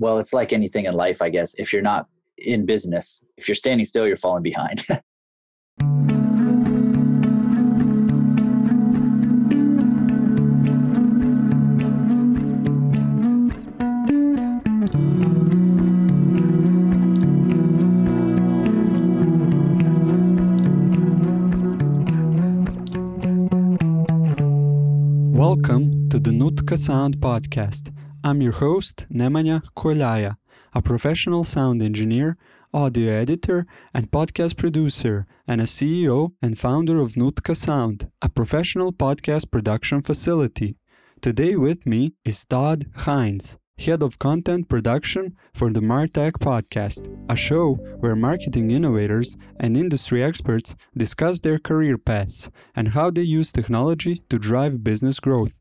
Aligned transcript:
Well, 0.00 0.16
it's 0.16 0.32
like 0.32 0.54
anything 0.54 0.86
in 0.86 0.94
life, 0.94 1.20
I 1.20 1.28
guess. 1.28 1.54
If 1.58 1.74
you're 1.74 1.82
not 1.82 2.08
in 2.38 2.64
business, 2.64 3.22
if 3.36 3.46
you're 3.46 3.54
standing 3.54 3.84
still, 3.84 4.06
you're 4.06 4.16
falling 4.16 4.42
behind. 4.42 4.86
Welcome 25.36 26.08
to 26.08 26.18
the 26.18 26.30
Nutka 26.30 26.78
Sound 26.78 27.18
Podcast. 27.18 27.92
I'm 28.30 28.40
your 28.40 28.52
host, 28.52 29.06
Nemanja 29.12 29.60
Kolaya, 29.76 30.36
a 30.72 30.80
professional 30.80 31.42
sound 31.42 31.82
engineer, 31.82 32.36
audio 32.72 33.10
editor, 33.10 33.66
and 33.92 34.08
podcast 34.08 34.56
producer, 34.56 35.26
and 35.48 35.60
a 35.60 35.64
CEO 35.64 36.30
and 36.40 36.56
founder 36.56 37.00
of 37.00 37.14
Nutka 37.14 37.56
Sound, 37.56 38.08
a 38.22 38.28
professional 38.28 38.92
podcast 38.92 39.50
production 39.50 40.00
facility. 40.00 40.76
Today 41.20 41.56
with 41.56 41.84
me 41.86 42.12
is 42.24 42.44
Todd 42.44 42.86
Hines, 42.98 43.58
head 43.80 44.00
of 44.00 44.20
content 44.20 44.68
production 44.68 45.34
for 45.52 45.72
the 45.72 45.80
Martech 45.80 46.34
podcast, 46.34 47.02
a 47.28 47.34
show 47.34 47.74
where 47.98 48.14
marketing 48.14 48.70
innovators 48.70 49.36
and 49.58 49.76
industry 49.76 50.22
experts 50.22 50.76
discuss 50.96 51.40
their 51.40 51.58
career 51.58 51.98
paths 51.98 52.48
and 52.76 52.90
how 52.90 53.10
they 53.10 53.22
use 53.22 53.50
technology 53.50 54.22
to 54.30 54.38
drive 54.38 54.84
business 54.84 55.18
growth. 55.18 55.54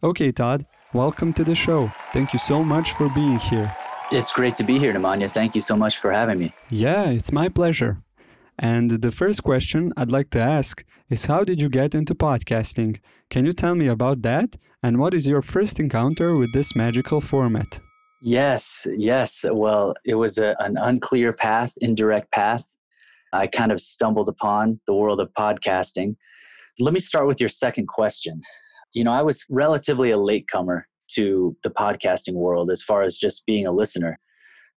Okay, 0.00 0.30
Todd, 0.30 0.64
welcome 0.94 1.32
to 1.34 1.44
the 1.44 1.54
show. 1.54 1.90
Thank 2.12 2.32
you 2.32 2.38
so 2.38 2.62
much 2.62 2.92
for 2.92 3.08
being 3.10 3.38
here. 3.38 3.74
it's 4.12 4.32
great 4.32 4.56
to 4.56 4.64
be 4.64 4.78
here, 4.78 4.92
Nemanja. 4.94 5.28
Thank 5.28 5.54
you 5.54 5.60
so 5.60 5.76
much 5.76 5.98
for 5.98 6.12
having 6.12 6.38
me. 6.38 6.52
Yeah, 6.70 7.10
it's 7.10 7.32
my 7.32 7.48
pleasure. 7.48 7.98
And 8.58 8.90
the 9.02 9.10
first 9.10 9.42
question 9.42 9.92
I'd 9.96 10.12
like 10.12 10.30
to 10.30 10.38
ask 10.38 10.84
is 11.10 11.26
How 11.26 11.42
did 11.44 11.60
you 11.60 11.68
get 11.68 11.94
into 11.94 12.14
podcasting? 12.14 13.00
Can 13.28 13.44
you 13.44 13.52
tell 13.52 13.74
me 13.74 13.88
about 13.88 14.22
that? 14.22 14.56
And 14.82 14.98
what 14.98 15.14
is 15.14 15.26
your 15.26 15.42
first 15.42 15.80
encounter 15.80 16.38
with 16.38 16.52
this 16.52 16.76
magical 16.76 17.20
format? 17.20 17.80
Yes, 18.22 18.86
yes. 18.96 19.44
Well, 19.50 19.94
it 20.04 20.14
was 20.14 20.38
a, 20.38 20.54
an 20.60 20.76
unclear 20.76 21.32
path, 21.32 21.72
indirect 21.80 22.30
path. 22.30 22.64
I 23.32 23.48
kind 23.48 23.72
of 23.72 23.80
stumbled 23.80 24.28
upon 24.28 24.80
the 24.86 24.94
world 24.94 25.20
of 25.20 25.32
podcasting. 25.32 26.16
Let 26.78 26.94
me 26.94 27.00
start 27.00 27.26
with 27.26 27.40
your 27.40 27.48
second 27.48 27.88
question. 27.88 28.40
You 28.94 29.04
know, 29.04 29.12
I 29.12 29.22
was 29.22 29.44
relatively 29.50 30.10
a 30.12 30.16
latecomer 30.16 30.86
to 31.10 31.56
the 31.62 31.70
podcasting 31.70 32.34
world 32.34 32.70
as 32.70 32.82
far 32.82 33.02
as 33.02 33.18
just 33.18 33.44
being 33.44 33.66
a 33.66 33.72
listener. 33.72 34.18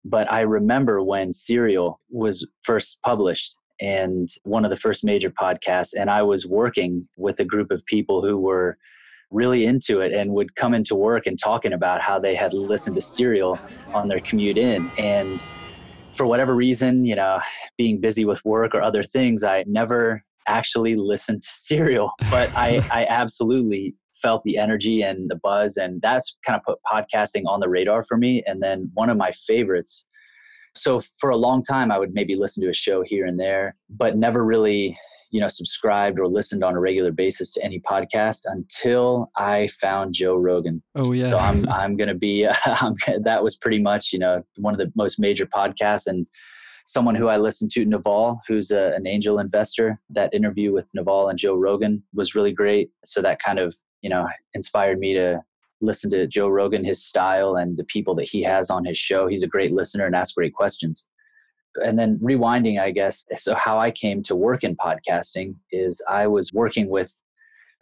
But 0.03 0.31
I 0.31 0.41
remember 0.41 1.03
when 1.03 1.33
Serial 1.33 1.99
was 2.09 2.45
first 2.63 2.99
published 3.03 3.57
and 3.79 4.27
one 4.43 4.65
of 4.65 4.71
the 4.71 4.77
first 4.77 5.03
major 5.03 5.29
podcasts, 5.29 5.93
and 5.95 6.09
I 6.09 6.23
was 6.23 6.47
working 6.47 7.07
with 7.17 7.39
a 7.39 7.45
group 7.45 7.69
of 7.69 7.85
people 7.85 8.25
who 8.25 8.37
were 8.37 8.77
really 9.29 9.65
into 9.65 9.99
it 9.99 10.13
and 10.13 10.31
would 10.31 10.55
come 10.55 10.73
into 10.73 10.95
work 10.95 11.27
and 11.27 11.37
talking 11.37 11.73
about 11.73 12.01
how 12.01 12.17
they 12.17 12.33
had 12.33 12.53
listened 12.53 12.95
to 12.95 13.01
Serial 13.01 13.59
on 13.93 14.07
their 14.07 14.19
commute 14.19 14.57
in. 14.57 14.89
And 14.97 15.43
for 16.13 16.25
whatever 16.25 16.55
reason, 16.55 17.05
you 17.05 17.15
know, 17.15 17.39
being 17.77 17.99
busy 18.01 18.25
with 18.25 18.43
work 18.45 18.73
or 18.73 18.81
other 18.81 19.03
things, 19.03 19.43
I 19.43 19.63
never 19.67 20.23
actually 20.47 20.95
listened 20.95 21.43
to 21.43 21.49
Serial, 21.49 22.11
but 22.31 22.49
I, 22.55 22.77
I 22.91 23.05
absolutely 23.05 23.93
felt 24.21 24.43
the 24.43 24.57
energy 24.57 25.01
and 25.01 25.19
the 25.29 25.35
buzz. 25.35 25.77
And 25.77 26.01
that's 26.01 26.37
kind 26.45 26.59
of 26.59 26.63
put 26.63 26.79
podcasting 26.91 27.43
on 27.47 27.59
the 27.59 27.69
radar 27.69 28.03
for 28.03 28.17
me. 28.17 28.43
And 28.45 28.61
then 28.61 28.91
one 28.93 29.09
of 29.09 29.17
my 29.17 29.31
favorites. 29.31 30.05
So 30.75 31.01
for 31.19 31.29
a 31.29 31.37
long 31.37 31.63
time, 31.63 31.91
I 31.91 31.97
would 31.97 32.13
maybe 32.13 32.35
listen 32.35 32.63
to 32.63 32.69
a 32.69 32.73
show 32.73 33.03
here 33.03 33.25
and 33.25 33.39
there, 33.39 33.75
but 33.89 34.15
never 34.15 34.45
really, 34.45 34.97
you 35.31 35.41
know, 35.41 35.47
subscribed 35.47 36.19
or 36.19 36.27
listened 36.27 36.63
on 36.63 36.75
a 36.75 36.79
regular 36.79 37.11
basis 37.11 37.51
to 37.53 37.63
any 37.63 37.79
podcast 37.79 38.41
until 38.45 39.31
I 39.35 39.67
found 39.67 40.13
Joe 40.13 40.35
Rogan. 40.35 40.83
Oh, 40.95 41.13
yeah. 41.13 41.29
So 41.29 41.37
I'm 41.37 41.67
I'm 41.69 41.97
gonna 41.97 42.13
be 42.13 42.45
uh, 42.45 42.53
I'm, 42.65 42.95
that 43.23 43.43
was 43.43 43.55
pretty 43.55 43.79
much 43.79 44.13
you 44.13 44.19
know 44.19 44.43
one 44.57 44.73
of 44.73 44.77
the 44.77 44.91
most 44.95 45.19
major 45.19 45.47
podcasts 45.47 46.05
and 46.05 46.25
someone 46.87 47.15
who 47.15 47.27
I 47.27 47.37
listened 47.37 47.69
to 47.71 47.85
Naval, 47.85 48.41
who's 48.47 48.71
a, 48.71 48.93
an 48.95 49.05
angel 49.05 49.39
investor. 49.39 49.99
That 50.09 50.33
interview 50.33 50.73
with 50.73 50.87
Naval 50.93 51.27
and 51.27 51.37
Joe 51.37 51.53
Rogan 51.53 52.01
was 52.13 52.33
really 52.33 52.53
great. 52.53 52.89
So 53.05 53.21
that 53.21 53.39
kind 53.39 53.59
of 53.59 53.75
you 54.01 54.09
know 54.09 54.27
inspired 54.53 54.99
me 54.99 55.13
to 55.13 55.41
listen 55.81 56.09
to 56.11 56.27
Joe 56.27 56.47
Rogan, 56.47 56.83
his 56.83 57.03
style, 57.03 57.55
and 57.55 57.77
the 57.77 57.83
people 57.83 58.15
that 58.15 58.27
he 58.27 58.41
has 58.43 58.69
on 58.69 58.85
his 58.85 58.97
show. 58.97 59.27
He's 59.27 59.43
a 59.43 59.47
great 59.47 59.71
listener 59.71 60.05
and 60.05 60.15
asks 60.15 60.33
great 60.33 60.53
questions. 60.53 61.05
And 61.75 61.99
then 61.99 62.17
rewinding, 62.17 62.79
I 62.79 62.89
guess. 62.89 63.25
So 63.37 63.53
how 63.53 63.77
I 63.77 63.91
came 63.91 64.23
to 64.23 64.35
work 64.35 64.63
in 64.63 64.75
podcasting 64.75 65.55
is 65.71 66.01
I 66.09 66.25
was 66.25 66.51
working 66.51 66.89
with 66.89 67.21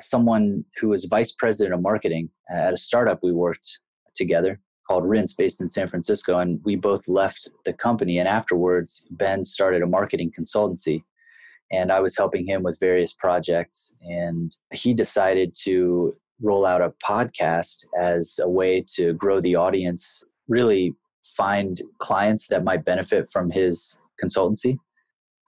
someone 0.02 0.66
who 0.78 0.90
was 0.90 1.06
vice 1.06 1.31
president 1.31 1.74
of 1.74 1.81
marketing 1.81 2.30
at 2.50 2.74
a 2.74 2.78
startup 2.78 3.20
we 3.24 3.32
worked 3.32 3.80
together 4.14 4.59
called 4.86 5.08
Rinse 5.08 5.34
based 5.34 5.62
in 5.62 5.70
San 5.70 5.88
Francisco. 5.88 6.40
And 6.40 6.59
we 6.64 6.76
both 6.76 7.08
left 7.08 7.50
the 7.64 7.74
company. 7.74 8.20
And 8.20 8.28
afterwards, 8.28 9.03
Ben 9.12 9.44
started 9.44 9.82
a 9.82 9.88
marketing 9.88 10.32
consultancy. 10.38 11.03
And 11.72 11.92
I 11.92 12.00
was 12.00 12.18
helping 12.18 12.46
him 12.46 12.64
with 12.64 12.80
various 12.80 13.14
projects. 13.14 13.96
And 14.02 14.56
he 14.74 14.94
decided 14.94 15.56
to 15.64 16.16
roll 16.42 16.66
out 16.66 16.81
a 16.81 16.94
podcast 17.03 17.86
as 18.00 18.40
a 18.42 18.50
way 18.50 18.84
to 18.96 19.14
grow 19.14 19.42
the 19.42 19.56
audience, 19.56 20.24
really 20.48 20.94
find 21.24 21.81
clients 22.00 22.48
that 22.48 22.64
might 22.64 22.86
benefit 22.86 23.30
from 23.31 23.50
his 23.50 24.00
consultancy. 24.24 24.78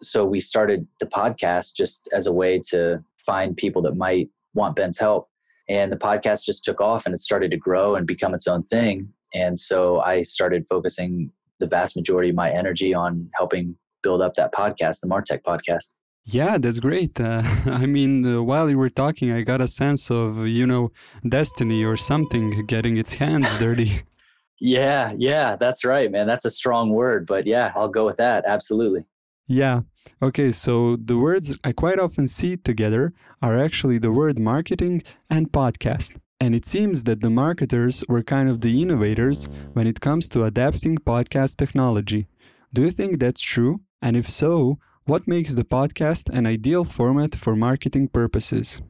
So 0.01 0.25
we 0.25 0.39
started 0.39 0.87
the 0.99 1.05
podcast 1.05 1.75
just 1.75 2.07
as 2.13 2.27
a 2.27 2.33
way 2.33 2.59
to 2.69 3.03
find 3.25 3.57
people 3.57 3.81
that 3.83 3.95
might 3.95 4.29
want 4.53 4.75
Ben's 4.75 4.97
help. 4.97 5.29
And 5.69 5.91
the 5.91 5.97
podcast 5.97 6.45
just 6.45 6.63
took 6.63 6.79
off 6.79 7.05
and 7.05 7.13
it 7.13 7.19
started 7.19 7.51
to 7.51 7.57
grow 7.57 7.95
and 7.95 8.07
become 8.07 8.33
its 8.33 8.47
own 8.47 8.63
thing. 8.63 9.09
And 9.33 9.59
so 9.59 9.99
I 9.99 10.21
started 10.21 10.65
focusing 10.69 11.31
the 11.59 11.67
vast 11.67 11.95
majority 11.95 12.29
of 12.29 12.35
my 12.35 12.51
energy 12.51 12.93
on 12.93 13.29
helping 13.35 13.75
build 14.01 14.21
up 14.21 14.35
that 14.35 14.53
podcast, 14.53 15.01
the 15.01 15.07
Martech 15.07 15.41
podcast. 15.41 15.93
Yeah, 16.29 16.57
that's 16.57 16.81
great. 16.81 17.19
Uh, 17.21 17.41
I 17.65 17.85
mean, 17.85 18.25
uh, 18.25 18.43
while 18.43 18.69
you 18.69 18.77
were 18.77 18.89
talking, 18.89 19.31
I 19.31 19.41
got 19.41 19.61
a 19.61 19.67
sense 19.67 20.11
of, 20.11 20.45
you 20.45 20.67
know, 20.67 20.91
destiny 21.27 21.85
or 21.85 21.95
something 21.95 22.65
getting 22.65 22.97
its 22.97 23.15
hands 23.15 23.47
dirty. 23.57 24.03
Yeah, 24.59 25.13
yeah, 25.15 25.55
that's 25.55 25.85
right, 25.85 26.09
man. 26.09 26.25
That's 26.25 26.43
a 26.43 26.49
strong 26.49 26.89
word, 26.89 27.27
but 27.27 27.45
yeah, 27.45 27.71
I'll 27.75 27.87
go 27.87 28.07
with 28.07 28.17
that. 28.17 28.43
Absolutely. 28.43 29.05
Yeah. 29.45 29.81
Okay, 30.19 30.51
so 30.51 30.95
the 30.95 31.19
words 31.19 31.55
I 31.63 31.73
quite 31.73 31.99
often 31.99 32.27
see 32.27 32.57
together 32.57 33.13
are 33.39 33.59
actually 33.59 33.99
the 33.99 34.11
word 34.11 34.39
marketing 34.39 35.03
and 35.29 35.51
podcast. 35.51 36.15
And 36.39 36.55
it 36.55 36.65
seems 36.65 37.03
that 37.03 37.21
the 37.21 37.29
marketers 37.29 38.03
were 38.09 38.23
kind 38.23 38.49
of 38.49 38.61
the 38.61 38.81
innovators 38.81 39.47
when 39.73 39.85
it 39.85 40.01
comes 40.01 40.27
to 40.29 40.43
adapting 40.43 40.97
podcast 40.97 41.57
technology. 41.57 42.27
Do 42.73 42.81
you 42.81 42.89
think 42.89 43.19
that's 43.19 43.41
true? 43.41 43.81
And 44.01 44.17
if 44.17 44.27
so, 44.27 44.79
what 45.07 45.25
makes 45.25 45.55
the 45.55 45.63
podcast 45.63 46.27
an 46.37 46.45
ideal 46.45 46.83
format 46.83 47.33
for 47.33 47.55
marketing 47.55 48.09
purposes? 48.09 48.81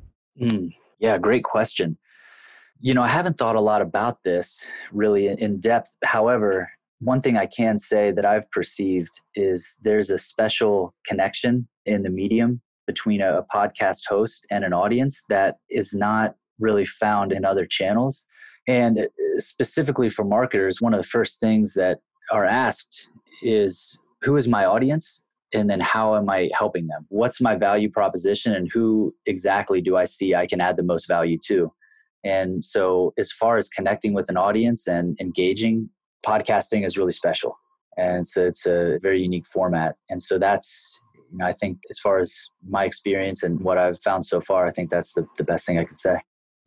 Mm, 0.41 0.73
yeah, 0.99 1.17
great 1.19 1.43
question. 1.43 1.97
You 2.79 2.95
know, 2.95 3.03
I 3.03 3.07
haven't 3.07 3.37
thought 3.37 3.55
a 3.55 3.61
lot 3.61 3.83
about 3.83 4.23
this 4.23 4.67
really 4.91 5.27
in 5.27 5.59
depth. 5.59 5.95
However, 6.03 6.71
one 6.99 7.21
thing 7.21 7.37
I 7.37 7.45
can 7.45 7.77
say 7.77 8.11
that 8.11 8.25
I've 8.25 8.49
perceived 8.49 9.21
is 9.35 9.77
there's 9.83 10.09
a 10.09 10.17
special 10.17 10.95
connection 11.05 11.67
in 11.85 12.01
the 12.01 12.09
medium 12.09 12.61
between 12.87 13.21
a, 13.21 13.43
podcast 13.53 14.01
host 14.07 14.47
and 14.49 14.63
an 14.63 14.73
audience 14.73 15.23
that 15.29 15.57
is 15.69 15.93
not 15.93 16.35
really 16.59 16.85
found 16.85 17.31
in 17.31 17.45
other 17.45 17.67
channels. 17.67 18.25
And 18.67 18.99
uh, 18.99 19.03
specifically 19.37 20.09
for 20.09 20.25
marketers, 20.25 20.81
one 20.81 20.95
of 20.95 20.99
the 20.99 21.07
first 21.07 21.39
things 21.39 21.75
that 21.75 21.99
are 22.31 22.45
asked 22.45 23.09
is 23.43 23.99
who 24.23 24.35
is 24.35 24.47
my 24.47 24.65
audience 24.65 25.21
and 25.57 25.69
then 25.69 25.79
how 25.79 26.15
am 26.15 26.29
I 26.29 26.49
helping 26.53 26.87
them? 26.87 27.05
What's 27.09 27.41
my 27.41 27.55
value 27.55 27.89
proposition 27.89 28.53
and 28.53 28.69
who 28.71 29.13
exactly 29.25 29.81
do 29.81 29.97
I 29.97 30.05
see 30.05 30.35
I 30.35 30.45
can 30.45 30.61
add 30.61 30.77
the 30.77 30.83
most 30.83 31.07
value 31.07 31.37
to? 31.47 31.71
And 32.23 32.63
so, 32.63 33.13
as 33.17 33.31
far 33.31 33.57
as 33.57 33.69
connecting 33.69 34.13
with 34.13 34.29
an 34.29 34.37
audience 34.37 34.87
and 34.87 35.17
engaging, 35.19 35.89
podcasting 36.25 36.85
is 36.85 36.97
really 36.97 37.11
special. 37.11 37.57
And 37.97 38.27
so, 38.27 38.45
it's 38.45 38.65
a 38.65 38.99
very 39.01 39.21
unique 39.21 39.47
format. 39.47 39.95
And 40.09 40.21
so, 40.21 40.37
that's, 40.37 40.99
you 41.31 41.37
know, 41.37 41.45
I 41.45 41.53
think 41.53 41.79
as 41.89 41.99
far 41.99 42.19
as 42.19 42.49
my 42.67 42.85
experience 42.85 43.43
and 43.43 43.61
what 43.61 43.77
I've 43.77 43.99
found 44.01 44.25
so 44.25 44.41
far, 44.41 44.67
I 44.67 44.71
think 44.71 44.89
that's 44.89 45.13
the, 45.13 45.25
the 45.37 45.43
best 45.43 45.65
thing 45.65 45.77
I 45.79 45.85
could 45.85 45.99
say. 45.99 46.17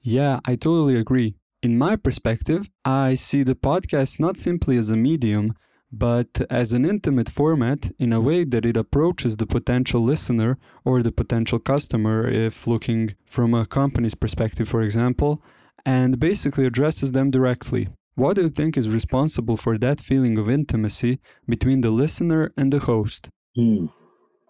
Yeah, 0.03 0.41
I 0.47 0.57
totally 0.57 0.97
agree. 0.97 1.35
In 1.63 1.77
my 1.77 1.97
perspective, 1.97 2.71
I 2.85 3.17
see 3.17 3.43
the 3.43 3.55
podcast 3.55 4.19
not 4.19 4.39
simply 4.39 4.79
as 4.79 4.89
a 4.89 4.97
medium, 4.97 5.55
but 5.93 6.41
as 6.49 6.73
an 6.73 6.85
intimate 6.85 7.29
format 7.29 7.91
in 7.99 8.13
a 8.13 8.21
way 8.21 8.45
that 8.45 8.65
it 8.65 8.77
approaches 8.77 9.37
the 9.37 9.47
potential 9.47 10.01
listener 10.01 10.59
or 10.85 11.03
the 11.03 11.13
potential 11.13 11.59
customer, 11.59 12.29
if 12.29 12.67
looking 12.67 13.15
from 13.25 13.55
a 13.55 13.67
company's 13.67 14.15
perspective, 14.15 14.69
for 14.69 14.83
example, 14.83 15.43
and 15.85 16.21
basically 16.21 16.67
addresses 16.67 17.13
them 17.13 17.31
directly. 17.31 17.89
What 18.15 18.37
do 18.37 18.43
you 18.43 18.51
think 18.51 18.77
is 18.77 18.89
responsible 18.89 19.57
for 19.57 19.79
that 19.79 20.01
feeling 20.01 20.39
of 20.39 20.49
intimacy 20.49 21.21
between 21.49 21.81
the 21.81 21.91
listener 21.91 22.53
and 22.57 22.73
the 22.73 22.81
host? 22.81 23.29
Hmm. 23.57 23.87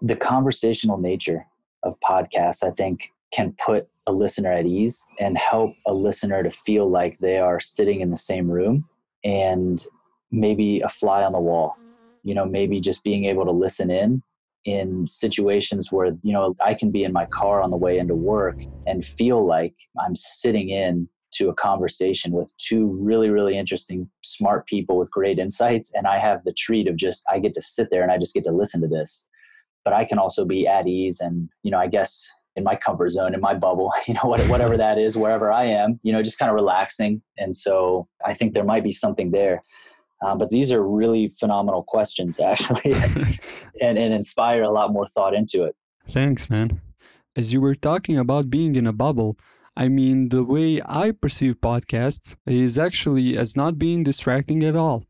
The 0.02 0.16
conversational 0.16 0.98
nature 0.98 1.46
of 1.82 1.94
podcasts, 2.00 2.62
I 2.62 2.70
think, 2.70 3.12
can 3.32 3.54
put 3.64 3.88
a 4.06 4.12
listener 4.12 4.52
at 4.52 4.66
ease 4.66 5.02
and 5.20 5.38
help 5.38 5.72
a 5.86 5.92
listener 5.92 6.42
to 6.42 6.50
feel 6.50 6.90
like 6.90 7.18
they 7.18 7.38
are 7.38 7.60
sitting 7.60 8.00
in 8.00 8.10
the 8.10 8.16
same 8.16 8.50
room 8.50 8.84
and 9.24 9.84
maybe 10.30 10.80
a 10.80 10.88
fly 10.88 11.22
on 11.22 11.32
the 11.32 11.40
wall. 11.40 11.76
You 12.22 12.34
know, 12.34 12.44
maybe 12.44 12.80
just 12.80 13.02
being 13.02 13.24
able 13.24 13.44
to 13.44 13.52
listen 13.52 13.90
in 13.90 14.22
in 14.66 15.06
situations 15.06 15.90
where, 15.90 16.12
you 16.22 16.32
know, 16.32 16.54
I 16.64 16.74
can 16.74 16.90
be 16.90 17.04
in 17.04 17.12
my 17.12 17.24
car 17.26 17.62
on 17.62 17.70
the 17.70 17.76
way 17.76 17.98
into 17.98 18.14
work 18.14 18.56
and 18.86 19.04
feel 19.04 19.46
like 19.46 19.74
I'm 19.98 20.14
sitting 20.14 20.68
in 20.68 21.08
to 21.32 21.48
a 21.48 21.54
conversation 21.54 22.32
with 22.32 22.52
two 22.58 22.86
really, 23.00 23.30
really 23.30 23.56
interesting, 23.56 24.10
smart 24.22 24.66
people 24.66 24.98
with 24.98 25.10
great 25.10 25.38
insights. 25.38 25.92
And 25.94 26.06
I 26.06 26.18
have 26.18 26.44
the 26.44 26.52
treat 26.52 26.88
of 26.88 26.96
just, 26.96 27.24
I 27.30 27.38
get 27.38 27.54
to 27.54 27.62
sit 27.62 27.88
there 27.90 28.02
and 28.02 28.10
I 28.10 28.18
just 28.18 28.34
get 28.34 28.44
to 28.44 28.52
listen 28.52 28.80
to 28.82 28.88
this. 28.88 29.28
But 29.84 29.94
I 29.94 30.04
can 30.04 30.18
also 30.18 30.44
be 30.44 30.66
at 30.66 30.86
ease 30.86 31.20
and, 31.20 31.48
you 31.62 31.70
know, 31.70 31.78
I 31.78 31.86
guess 31.86 32.30
in 32.56 32.64
my 32.64 32.76
comfort 32.76 33.10
zone, 33.10 33.32
in 33.32 33.40
my 33.40 33.54
bubble, 33.54 33.92
you 34.06 34.14
know, 34.14 34.22
whatever 34.24 34.76
that 34.76 34.98
is, 34.98 35.16
wherever 35.16 35.52
I 35.52 35.66
am, 35.66 36.00
you 36.02 36.12
know, 36.12 36.22
just 36.22 36.38
kind 36.38 36.50
of 36.50 36.54
relaxing. 36.54 37.22
And 37.38 37.56
so 37.56 38.08
I 38.24 38.34
think 38.34 38.52
there 38.52 38.64
might 38.64 38.84
be 38.84 38.92
something 38.92 39.30
there. 39.30 39.62
Um, 40.22 40.38
but 40.38 40.50
these 40.50 40.70
are 40.70 40.82
really 40.82 41.28
phenomenal 41.28 41.82
questions, 41.82 42.40
actually, 42.52 42.92
and, 43.80 43.98
and 43.98 44.14
inspire 44.14 44.62
a 44.62 44.70
lot 44.70 44.92
more 44.92 45.06
thought 45.08 45.34
into 45.34 45.64
it. 45.64 45.74
Thanks, 46.10 46.50
man. 46.50 46.80
As 47.36 47.52
you 47.52 47.60
were 47.60 47.74
talking 47.74 48.18
about 48.18 48.50
being 48.50 48.74
in 48.74 48.86
a 48.86 48.92
bubble, 48.92 49.36
I 49.76 49.88
mean, 49.88 50.28
the 50.30 50.44
way 50.44 50.82
I 50.84 51.12
perceive 51.12 51.60
podcasts 51.60 52.36
is 52.44 52.76
actually 52.76 53.36
as 53.38 53.56
not 53.56 53.78
being 53.78 54.02
distracting 54.02 54.62
at 54.64 54.76
all. 54.76 55.04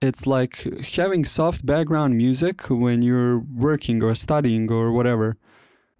It's 0.00 0.26
like 0.26 0.66
having 0.96 1.24
soft 1.24 1.64
background 1.64 2.16
music 2.16 2.68
when 2.68 3.02
you're 3.02 3.38
working 3.38 4.02
or 4.02 4.14
studying 4.14 4.70
or 4.70 4.92
whatever. 4.92 5.36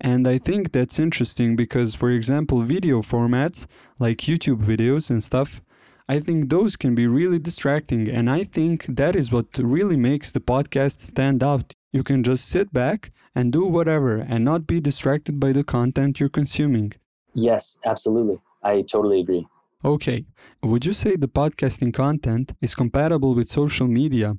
And 0.01 0.27
I 0.27 0.39
think 0.39 0.73
that's 0.73 0.99
interesting 0.99 1.55
because, 1.55 1.95
for 1.95 2.11
example, 2.11 2.63
video 2.63 3.01
formats 3.03 3.67
like 4.01 4.19
YouTube 4.19 4.65
videos 4.65 5.09
and 5.09 5.23
stuff, 5.23 5.63
I 6.09 6.21
think 6.21 6.51
those 6.51 6.77
can 6.77 6.95
be 6.95 7.07
really 7.07 7.39
distracting. 7.39 8.09
And 8.09 8.29
I 8.29 8.45
think 8.45 8.87
that 8.87 9.17
is 9.17 9.31
what 9.31 9.47
really 9.59 9.97
makes 9.97 10.33
the 10.33 10.41
podcast 10.41 11.01
stand 11.01 11.43
out. 11.43 11.75
You 11.93 12.03
can 12.03 12.23
just 12.23 12.49
sit 12.49 12.73
back 12.73 13.13
and 13.35 13.53
do 13.53 13.65
whatever 13.65 14.17
and 14.19 14.45
not 14.45 14.67
be 14.67 14.81
distracted 14.81 15.39
by 15.39 15.53
the 15.53 15.65
content 15.65 16.21
you're 16.21 16.29
consuming. 16.29 16.93
Yes, 17.35 17.79
absolutely. 17.85 18.41
I 18.63 18.83
totally 18.83 19.21
agree. 19.21 19.47
Okay. 19.85 20.27
Would 20.63 20.85
you 20.87 20.93
say 20.93 21.17
the 21.17 21.29
podcasting 21.29 21.93
content 21.93 22.53
is 22.61 22.75
compatible 22.75 23.35
with 23.35 23.49
social 23.49 23.89
media? 23.89 24.37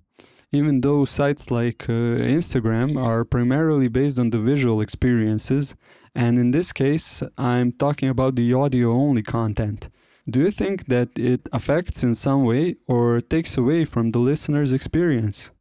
even 0.54 0.82
though 0.82 1.04
sites 1.04 1.50
like 1.50 1.90
uh, 1.90 1.94
Instagram 2.38 2.96
are 2.96 3.26
primarily 3.26 3.88
based 3.88 4.20
on 4.20 4.30
the 4.30 4.38
visual 4.38 4.82
experiences, 4.82 5.76
and 6.14 6.38
in 6.38 6.52
this 6.52 6.72
case, 6.72 7.24
I'm 7.40 7.72
talking 7.72 8.08
about 8.08 8.36
the 8.36 8.54
audio 8.54 8.92
only 8.94 9.24
content. 9.24 9.90
Do 10.30 10.40
you 10.40 10.52
think 10.52 10.88
that 10.88 11.10
it 11.20 11.50
affects 11.52 12.02
in 12.02 12.16
some 12.16 12.46
way 12.46 12.78
or 12.88 13.20
takes 13.20 13.58
away 13.58 13.84
from 13.84 14.12
the 14.12 14.20
listener's 14.20 14.72
experience? 14.72 15.52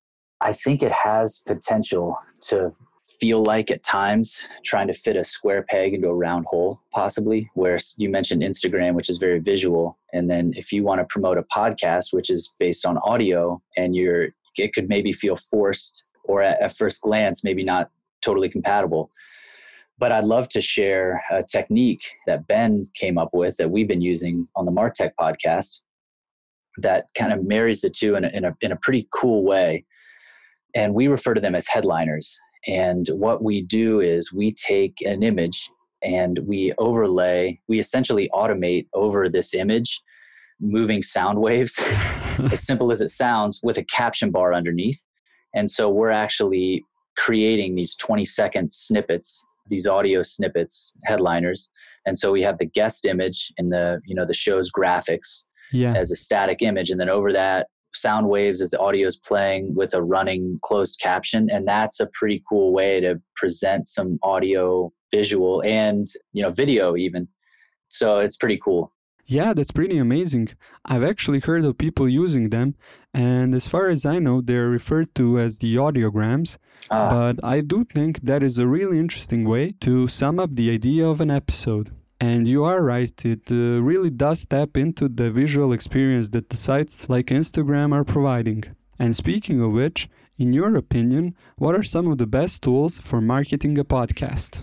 I 0.41 0.53
think 0.53 0.83
it 0.83 0.93
has 0.93 1.43
potential 1.45 2.17
to 2.43 2.73
feel 3.21 3.43
like 3.43 3.73
at 3.73 3.83
times 3.83 4.45
trying 4.65 4.87
to 4.87 4.95
fit 4.95 5.17
a 5.17 5.25
square 5.25 5.63
peg 5.63 5.95
into 5.95 6.09
a 6.09 6.15
round 6.15 6.47
hole, 6.47 6.81
possibly. 6.93 7.51
Where 7.55 7.79
you 7.97 8.09
mentioned 8.09 8.43
Instagram, 8.43 8.95
which 8.95 9.11
is 9.11 9.19
very 9.19 9.41
visual. 9.41 9.99
And 10.13 10.31
then 10.31 10.53
if 10.57 10.73
you 10.73 10.85
want 10.85 11.01
to 11.01 11.07
promote 11.07 11.39
a 11.39 11.43
podcast, 11.43 12.13
which 12.13 12.31
is 12.31 12.53
based 12.61 12.87
on 12.87 12.99
audio, 12.99 13.61
and 13.77 13.97
you're 13.97 14.29
it 14.59 14.75
could 14.75 14.89
maybe 14.89 15.13
feel 15.13 15.35
forced 15.35 16.05
or 16.25 16.43
at, 16.43 16.61
at 16.61 16.77
first 16.77 17.01
glance 17.01 17.43
maybe 17.43 17.65
not 17.65 17.91
totally 18.21 18.49
compatible 18.49 19.11
but 20.03 20.11
I'd 20.11 20.25
love 20.25 20.49
to 20.49 20.61
share 20.61 21.23
a 21.31 21.45
technique 21.45 22.03
that 22.27 22.49
Ben 22.49 22.91
came 22.97 23.17
up 23.17 23.29
with 23.33 23.57
that 23.59 23.71
we've 23.71 23.87
been 23.87 24.01
using 24.01 24.49
on 24.57 24.65
the 24.65 24.73
Martech 24.73 25.13
podcast 25.17 25.79
that 26.79 27.05
kind 27.17 27.33
of 27.33 27.47
marries 27.47 27.83
the 27.83 27.89
two 27.89 28.17
in 28.17 28.25
a, 28.25 28.29
in 28.31 28.45
a, 28.45 28.57
in 28.63 28.73
a 28.73 28.77
pretty 28.83 29.07
cool 29.15 29.45
way. 29.45 29.85
And 30.75 30.93
we 30.93 31.07
refer 31.07 31.35
to 31.35 31.41
them 31.41 31.55
as 31.55 31.69
headliners. 31.69 32.37
And 32.67 33.07
what 33.13 33.45
we 33.45 33.63
do 33.63 34.01
is 34.01 34.33
we 34.33 34.53
take 34.53 34.97
an 35.03 35.23
image 35.23 35.71
and 36.03 36.41
we 36.49 36.73
overlay, 36.79 37.61
we 37.69 37.79
essentially 37.79 38.29
automate 38.35 38.89
over 38.95 39.29
this 39.29 39.55
image 39.55 40.03
moving 40.61 41.03
sound 41.03 41.39
waves, 41.39 41.79
as 42.51 42.67
simple 42.67 42.91
as 42.91 43.01
it 43.01 43.13
sounds, 43.13 43.61
with 43.63 43.79
a 43.79 43.85
caption 43.85 44.33
bar 44.33 44.53
underneath. 44.53 45.07
And 45.55 45.71
so 45.71 45.89
we're 45.89 46.11
actually 46.11 46.85
creating 47.17 47.77
these 47.77 47.95
20 47.95 48.25
second 48.25 48.73
snippets 48.73 49.45
these 49.69 49.87
audio 49.87 50.23
snippets 50.23 50.93
headliners 51.05 51.71
and 52.07 52.19
so 52.19 52.33
we 52.33 52.43
have 52.43 52.59
the 52.59 52.67
guest 52.67 53.05
image 53.05 53.53
in 53.57 53.69
the 53.71 54.01
you 54.07 54.15
know 54.15 54.27
the 54.27 54.35
show's 54.35 54.71
graphics 54.71 55.45
yeah. 55.73 55.95
as 55.95 56.11
a 56.11 56.17
static 56.17 56.63
image 56.63 56.91
and 56.91 57.01
then 57.01 57.09
over 57.09 57.33
that 57.33 57.69
sound 57.95 58.29
waves 58.29 58.61
as 58.61 58.71
the 58.71 58.79
audio 58.79 59.07
is 59.07 59.17
playing 59.17 59.75
with 59.75 59.93
a 59.95 60.03
running 60.03 60.59
closed 60.63 60.99
caption 61.01 61.49
and 61.51 61.69
that's 61.69 62.01
a 62.01 62.09
pretty 62.13 62.43
cool 62.49 62.73
way 62.73 63.01
to 63.01 63.21
present 63.37 63.87
some 63.87 64.19
audio 64.23 64.91
visual 65.11 65.63
and 65.63 66.07
you 66.33 66.43
know 66.43 66.51
video 66.51 66.97
even 66.97 67.29
so 67.89 68.19
it's 68.19 68.37
pretty 68.37 68.59
cool 68.59 68.93
yeah, 69.25 69.53
that's 69.55 69.71
pretty 69.71 69.99
amazing. 69.99 70.49
I've 70.85 71.05
actually 71.05 71.41
heard 71.41 71.65
of 71.65 71.79
people 71.79 72.09
using 72.09 72.51
them, 72.51 72.75
and 73.15 73.55
as 73.55 73.69
far 73.69 73.87
as 73.87 74.05
I 74.05 74.19
know, 74.19 74.41
they're 74.41 74.69
referred 74.69 75.15
to 75.15 75.39
as 75.39 75.59
the 75.59 75.77
audiograms. 75.77 76.59
Ah. 76.93 77.09
But 77.09 77.43
I 77.43 77.63
do 77.63 77.85
think 77.85 78.21
that 78.21 78.43
is 78.43 78.59
a 78.59 78.67
really 78.67 78.99
interesting 78.99 79.45
way 79.45 79.73
to 79.81 80.07
sum 80.09 80.39
up 80.39 80.51
the 80.55 80.71
idea 80.71 81.09
of 81.09 81.23
an 81.23 81.31
episode. 81.31 81.91
And 82.21 82.47
you 82.47 82.65
are 82.65 82.85
right, 82.85 83.17
it 83.25 83.51
uh, 83.51 83.81
really 83.83 84.11
does 84.11 84.45
tap 84.45 84.77
into 84.77 85.09
the 85.09 85.31
visual 85.31 85.73
experience 85.73 86.29
that 86.31 86.51
the 86.51 86.57
sites 86.59 87.09
like 87.09 87.27
Instagram 87.27 87.95
are 87.95 88.05
providing. 88.05 88.65
And 88.99 89.17
speaking 89.17 89.61
of 89.63 89.73
which, 89.73 90.09
in 90.37 90.53
your 90.53 90.77
opinion, 90.77 91.35
what 91.57 91.75
are 91.75 91.83
some 91.83 92.07
of 92.09 92.19
the 92.19 92.27
best 92.27 92.61
tools 92.63 92.99
for 92.99 93.23
marketing 93.23 93.79
a 93.79 93.85
podcast? 93.85 94.63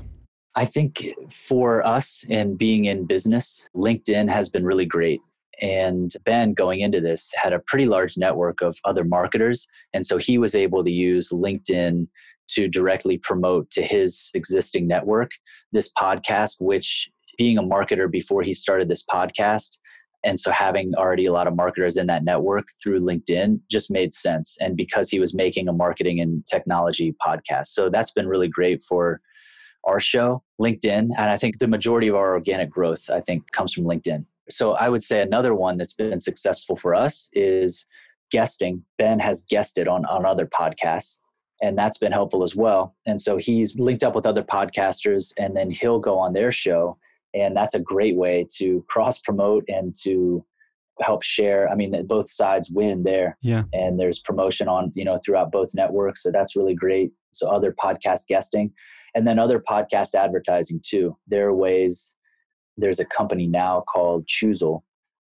I 0.55 0.65
think 0.65 1.05
for 1.31 1.85
us 1.85 2.23
in 2.29 2.57
being 2.57 2.85
in 2.85 3.05
business, 3.05 3.67
LinkedIn 3.75 4.29
has 4.29 4.49
been 4.49 4.65
really 4.65 4.85
great. 4.85 5.19
And 5.61 6.13
Ben, 6.25 6.53
going 6.53 6.79
into 6.79 7.01
this, 7.01 7.31
had 7.35 7.53
a 7.53 7.59
pretty 7.59 7.85
large 7.85 8.17
network 8.17 8.61
of 8.61 8.77
other 8.85 9.03
marketers. 9.03 9.67
And 9.93 10.05
so 10.05 10.17
he 10.17 10.37
was 10.37 10.55
able 10.55 10.83
to 10.83 10.91
use 10.91 11.29
LinkedIn 11.29 12.07
to 12.49 12.67
directly 12.67 13.17
promote 13.17 13.69
to 13.71 13.81
his 13.81 14.31
existing 14.33 14.87
network 14.87 15.31
this 15.71 15.91
podcast, 15.93 16.55
which 16.59 17.09
being 17.37 17.57
a 17.57 17.63
marketer 17.63 18.09
before 18.09 18.41
he 18.41 18.53
started 18.53 18.89
this 18.89 19.05
podcast, 19.05 19.77
and 20.23 20.39
so 20.39 20.51
having 20.51 20.93
already 20.95 21.25
a 21.25 21.31
lot 21.31 21.47
of 21.47 21.55
marketers 21.55 21.95
in 21.95 22.07
that 22.07 22.23
network 22.23 22.67
through 22.83 22.99
LinkedIn 22.99 23.61
just 23.71 23.89
made 23.89 24.11
sense. 24.13 24.57
And 24.59 24.75
because 24.75 25.09
he 25.09 25.19
was 25.19 25.33
making 25.33 25.67
a 25.67 25.73
marketing 25.73 26.19
and 26.19 26.45
technology 26.45 27.15
podcast. 27.25 27.67
So 27.67 27.89
that's 27.89 28.11
been 28.11 28.27
really 28.27 28.49
great 28.49 28.83
for 28.83 29.21
our 29.85 29.99
show, 29.99 30.43
LinkedIn. 30.61 31.09
And 31.17 31.29
I 31.29 31.37
think 31.37 31.59
the 31.59 31.67
majority 31.67 32.09
of 32.09 32.15
our 32.15 32.33
organic 32.33 32.69
growth, 32.69 33.09
I 33.09 33.21
think, 33.21 33.49
comes 33.51 33.73
from 33.73 33.85
LinkedIn. 33.85 34.25
So 34.49 34.73
I 34.73 34.89
would 34.89 35.03
say 35.03 35.21
another 35.21 35.53
one 35.53 35.77
that's 35.77 35.93
been 35.93 36.19
successful 36.19 36.75
for 36.75 36.95
us 36.95 37.29
is 37.33 37.85
guesting. 38.31 38.83
Ben 38.97 39.19
has 39.19 39.45
guested 39.49 39.87
on, 39.87 40.05
on 40.05 40.25
other 40.25 40.45
podcasts, 40.45 41.19
and 41.61 41.77
that's 41.77 41.97
been 41.97 42.11
helpful 42.11 42.43
as 42.43 42.55
well. 42.55 42.95
And 43.05 43.19
so 43.21 43.37
he's 43.37 43.77
linked 43.77 44.03
up 44.03 44.15
with 44.15 44.25
other 44.25 44.43
podcasters, 44.43 45.33
and 45.37 45.55
then 45.55 45.69
he'll 45.69 45.99
go 45.99 46.17
on 46.17 46.33
their 46.33 46.51
show. 46.51 46.97
And 47.33 47.55
that's 47.55 47.75
a 47.75 47.79
great 47.79 48.17
way 48.17 48.47
to 48.57 48.83
cross 48.87 49.19
promote 49.19 49.63
and 49.67 49.93
to 50.03 50.43
help 51.01 51.23
share. 51.23 51.69
I 51.69 51.75
mean, 51.75 52.05
both 52.07 52.29
sides 52.29 52.69
win 52.69 53.03
there. 53.03 53.37
Yeah. 53.41 53.63
And 53.73 53.97
there's 53.97 54.19
promotion 54.19 54.67
on, 54.67 54.91
you 54.95 55.05
know, 55.05 55.19
throughout 55.23 55.51
both 55.51 55.69
networks. 55.73 56.23
So 56.23 56.31
that's 56.31 56.55
really 56.55 56.75
great. 56.75 57.11
So 57.31 57.49
other 57.49 57.73
podcast 57.73 58.27
guesting 58.27 58.71
and 59.15 59.27
then 59.27 59.39
other 59.39 59.59
podcast 59.59 60.15
advertising 60.15 60.81
too. 60.83 61.15
There 61.27 61.47
are 61.47 61.55
ways, 61.55 62.15
there's 62.79 62.99
a 62.99 63.05
company 63.05 63.47
now 63.47 63.83
called 63.87 64.25
Choozle 64.27 64.81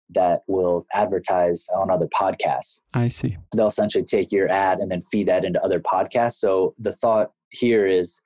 that 0.09 0.41
will 0.47 0.85
advertise 0.93 1.67
on 1.75 1.91
other 1.91 2.07
podcasts. 2.07 2.81
I 2.93 3.09
see. 3.09 3.37
They'll 3.55 3.67
essentially 3.67 4.05
take 4.05 4.31
your 4.31 4.49
ad 4.49 4.79
and 4.79 4.89
then 4.89 5.01
feed 5.11 5.27
that 5.27 5.43
into 5.43 5.61
other 5.63 5.79
podcasts. 5.79 6.35
So 6.35 6.75
the 6.79 6.93
thought 6.93 7.31
here 7.49 7.85
is 7.85 8.21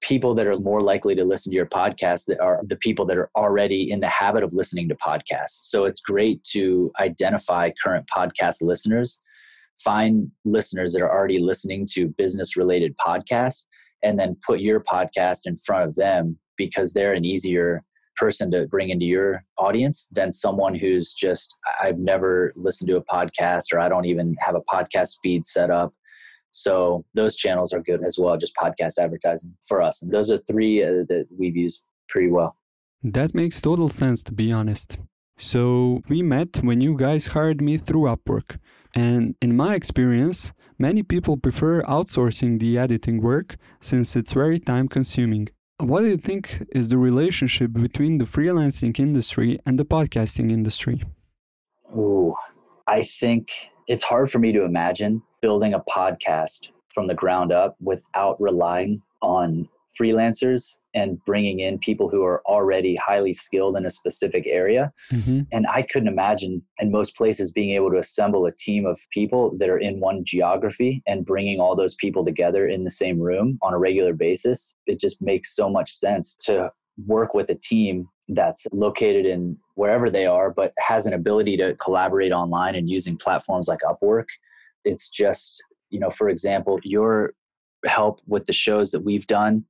people 0.00 0.34
that 0.34 0.46
are 0.46 0.58
more 0.58 0.80
likely 0.80 1.14
to 1.14 1.24
listen 1.24 1.50
to 1.50 1.56
your 1.56 1.66
podcast 1.66 2.26
that 2.26 2.40
are 2.40 2.60
the 2.66 2.76
people 2.76 3.06
that 3.06 3.16
are 3.16 3.30
already 3.36 3.90
in 3.90 4.00
the 4.00 4.08
habit 4.08 4.42
of 4.42 4.52
listening 4.52 4.88
to 4.88 4.96
podcasts. 4.96 5.60
So 5.62 5.84
it's 5.84 6.00
great 6.00 6.42
to 6.52 6.92
identify 7.00 7.70
current 7.82 8.06
podcast 8.14 8.60
listeners, 8.60 9.22
find 9.82 10.30
listeners 10.44 10.92
that 10.92 11.02
are 11.02 11.10
already 11.10 11.38
listening 11.38 11.86
to 11.92 12.08
business 12.08 12.56
related 12.56 12.94
podcasts 12.98 13.66
and 14.02 14.18
then 14.18 14.36
put 14.46 14.60
your 14.60 14.80
podcast 14.80 15.46
in 15.46 15.56
front 15.56 15.88
of 15.88 15.94
them 15.94 16.38
because 16.56 16.92
they're 16.92 17.14
an 17.14 17.24
easier 17.24 17.82
person 18.16 18.50
to 18.52 18.66
bring 18.66 18.90
into 18.90 19.04
your 19.04 19.44
audience 19.58 20.08
than 20.12 20.32
someone 20.32 20.74
who's 20.74 21.12
just 21.12 21.56
I've 21.82 21.98
never 21.98 22.52
listened 22.56 22.88
to 22.88 22.96
a 22.96 23.04
podcast 23.04 23.72
or 23.72 23.80
I 23.80 23.88
don't 23.88 24.04
even 24.06 24.36
have 24.40 24.54
a 24.54 24.60
podcast 24.60 25.16
feed 25.22 25.44
set 25.44 25.70
up. 25.70 25.92
So 26.50 27.04
those 27.14 27.34
channels 27.34 27.72
are 27.72 27.80
good 27.80 28.04
as 28.04 28.16
well, 28.16 28.36
just 28.36 28.54
podcast 28.54 28.98
advertising 28.98 29.54
for 29.66 29.82
us. 29.82 30.02
And 30.02 30.12
those 30.12 30.30
are 30.30 30.38
three 30.38 30.84
uh, 30.84 31.04
that 31.08 31.26
we've 31.36 31.56
used 31.56 31.82
pretty 32.08 32.30
well. 32.30 32.56
That 33.02 33.34
makes 33.34 33.60
total 33.60 33.88
sense, 33.88 34.22
to 34.24 34.32
be 34.32 34.52
honest. 34.52 34.98
So 35.36 36.02
we 36.08 36.22
met 36.22 36.62
when 36.62 36.80
you 36.80 36.96
guys 36.96 37.28
hired 37.28 37.60
me 37.60 37.76
through 37.76 38.02
Upwork. 38.02 38.58
And 38.94 39.34
in 39.42 39.56
my 39.56 39.74
experience, 39.74 40.52
many 40.78 41.02
people 41.02 41.36
prefer 41.36 41.82
outsourcing 41.82 42.60
the 42.60 42.78
editing 42.78 43.20
work 43.20 43.56
since 43.80 44.14
it's 44.14 44.32
very 44.32 44.60
time 44.60 44.86
consuming. 44.86 45.48
What 45.78 46.02
do 46.02 46.06
you 46.06 46.16
think 46.16 46.64
is 46.72 46.88
the 46.88 46.98
relationship 46.98 47.72
between 47.72 48.18
the 48.18 48.26
freelancing 48.26 48.96
industry 48.96 49.58
and 49.66 49.76
the 49.76 49.84
podcasting 49.84 50.52
industry? 50.52 51.02
Ooh, 51.96 52.36
I 52.86 53.02
think 53.02 53.50
it's 53.88 54.04
hard 54.04 54.30
for 54.30 54.38
me 54.38 54.52
to 54.52 54.62
imagine 54.62 55.20
building 55.42 55.74
a 55.74 55.80
podcast 55.80 56.68
from 56.94 57.08
the 57.08 57.14
ground 57.14 57.50
up 57.50 57.74
without 57.80 58.40
relying 58.40 59.02
on 59.20 59.68
freelancers 59.98 60.76
and 60.94 61.18
bringing 61.24 61.60
in 61.60 61.78
people 61.78 62.08
who 62.08 62.24
are 62.24 62.42
already 62.46 62.96
highly 62.96 63.32
skilled 63.32 63.76
in 63.76 63.84
a 63.84 63.90
specific 63.90 64.44
area. 64.46 64.92
Mm-hmm. 65.12 65.42
And 65.52 65.66
I 65.66 65.82
couldn't 65.82 66.08
imagine 66.08 66.62
in 66.78 66.90
most 66.90 67.16
places 67.16 67.52
being 67.52 67.70
able 67.70 67.90
to 67.90 67.98
assemble 67.98 68.46
a 68.46 68.52
team 68.52 68.86
of 68.86 68.98
people 69.10 69.56
that 69.58 69.68
are 69.68 69.78
in 69.78 70.00
one 70.00 70.24
geography 70.24 71.02
and 71.06 71.26
bringing 71.26 71.60
all 71.60 71.74
those 71.74 71.94
people 71.94 72.24
together 72.24 72.68
in 72.68 72.84
the 72.84 72.90
same 72.90 73.18
room 73.18 73.58
on 73.62 73.74
a 73.74 73.78
regular 73.78 74.12
basis. 74.12 74.76
It 74.86 75.00
just 75.00 75.20
makes 75.20 75.54
so 75.54 75.68
much 75.68 75.92
sense 75.92 76.36
to 76.42 76.70
work 77.06 77.34
with 77.34 77.50
a 77.50 77.56
team 77.56 78.08
that's 78.28 78.66
located 78.72 79.26
in 79.26 79.56
wherever 79.74 80.08
they 80.08 80.26
are, 80.26 80.50
but 80.50 80.72
has 80.78 81.06
an 81.06 81.12
ability 81.12 81.56
to 81.58 81.74
collaborate 81.76 82.32
online 82.32 82.74
and 82.74 82.88
using 82.88 83.16
platforms 83.16 83.68
like 83.68 83.80
Upwork. 83.80 84.26
It's 84.84 85.10
just, 85.10 85.62
you 85.90 85.98
know, 85.98 86.10
for 86.10 86.28
example, 86.28 86.78
your 86.84 87.34
help 87.84 88.20
with 88.26 88.46
the 88.46 88.52
shows 88.52 88.92
that 88.92 89.04
we've 89.04 89.26
done 89.26 89.64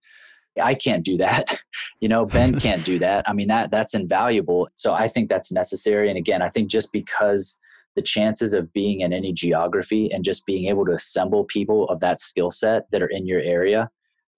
I 0.63 0.75
can't 0.75 1.05
do 1.05 1.17
that. 1.19 1.61
you 2.01 2.09
know, 2.09 2.27
Ben 2.27 2.59
can't 2.61 2.85
do 2.85 2.99
that. 2.99 3.29
I 3.29 3.33
mean, 3.33 3.49
that 3.49 3.71
that's 3.71 3.95
invaluable. 3.95 4.69
So 4.75 4.93
I 4.93 5.09
think 5.09 5.29
that's 5.29 5.53
necessary. 5.53 6.09
And 6.09 6.19
again, 6.19 6.43
I 6.43 6.49
think 6.49 6.71
just 6.71 6.93
because 6.93 7.59
the 7.95 8.03
chances 8.03 8.53
of 8.55 8.73
being 8.73 9.01
in 9.01 9.13
any 9.13 9.33
geography 9.33 10.11
and 10.13 10.25
just 10.25 10.47
being 10.47 10.67
able 10.67 10.85
to 10.87 10.93
assemble 10.93 11.45
people 11.45 11.89
of 11.89 12.01
that 12.01 12.21
skill 12.21 12.51
set 12.51 12.91
that 12.91 13.03
are 13.03 13.09
in 13.09 13.27
your 13.27 13.41
area, 13.41 13.91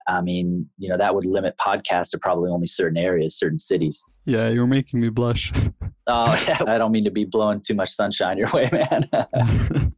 I 0.08 0.20
mean, 0.20 0.68
you 0.78 0.88
know, 0.88 0.96
that 0.98 1.14
would 1.14 1.24
limit 1.24 1.56
podcasts 1.58 2.10
to 2.10 2.18
probably 2.18 2.50
only 2.50 2.66
certain 2.66 2.96
areas, 2.96 3.36
certain 3.36 3.58
cities. 3.58 4.04
Yeah, 4.24 4.48
you're 4.48 4.66
making 4.66 5.00
me 5.00 5.08
blush. 5.08 5.52
oh, 6.06 6.44
yeah. 6.46 6.62
I 6.66 6.78
don't 6.78 6.92
mean 6.92 7.04
to 7.04 7.10
be 7.10 7.24
blowing 7.24 7.60
too 7.60 7.74
much 7.74 7.90
sunshine 7.90 8.38
your 8.38 8.50
way, 8.52 8.68
man. 8.72 9.94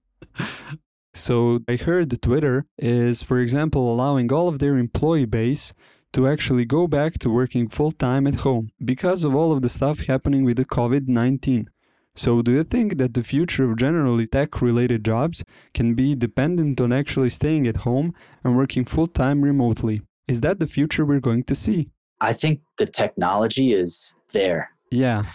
so 1.15 1.61
I 1.69 1.77
heard 1.77 2.11
that 2.11 2.23
Twitter 2.23 2.67
is, 2.79 3.23
for 3.23 3.39
example, 3.39 3.93
allowing 3.93 4.33
all 4.33 4.49
of 4.49 4.61
their 4.61 4.77
employee 4.79 5.27
base 5.27 5.75
to 6.13 6.27
actually 6.27 6.65
go 6.65 6.87
back 6.87 7.19
to 7.19 7.31
working 7.31 7.69
full 7.69 7.93
time 7.93 8.27
at 8.27 8.41
home 8.41 8.71
because 8.85 9.25
of 9.25 9.35
all 9.35 9.53
of 9.53 9.63
the 9.63 9.69
stuff 9.69 10.01
happening 10.07 10.45
with 10.45 10.57
the 10.57 10.65
COVID 10.65 11.09
19. 11.09 11.71
So, 12.15 12.43
do 12.43 12.51
you 12.51 12.65
think 12.65 12.99
that 12.99 13.15
the 13.15 13.23
future 13.23 13.71
of 13.71 13.77
generally 13.77 14.27
tech 14.27 14.61
related 14.61 15.05
jobs 15.05 15.45
can 15.73 15.95
be 15.95 16.17
dependent 16.17 16.81
on 16.81 16.93
actually 16.93 17.31
staying 17.31 17.69
at 17.69 17.79
home 17.89 18.13
and 18.43 18.57
working 18.57 18.85
full 18.85 19.07
time 19.07 19.43
remotely? 19.43 20.03
Is 20.27 20.41
that 20.41 20.59
the 20.59 20.67
future 20.67 21.05
we're 21.05 21.21
going 21.21 21.45
to 21.45 21.55
see? 21.55 21.91
I 22.21 22.33
think 22.33 22.61
the 22.77 22.87
technology 22.87 23.73
is 23.73 24.15
there. 24.33 24.71
Yeah. 24.91 25.27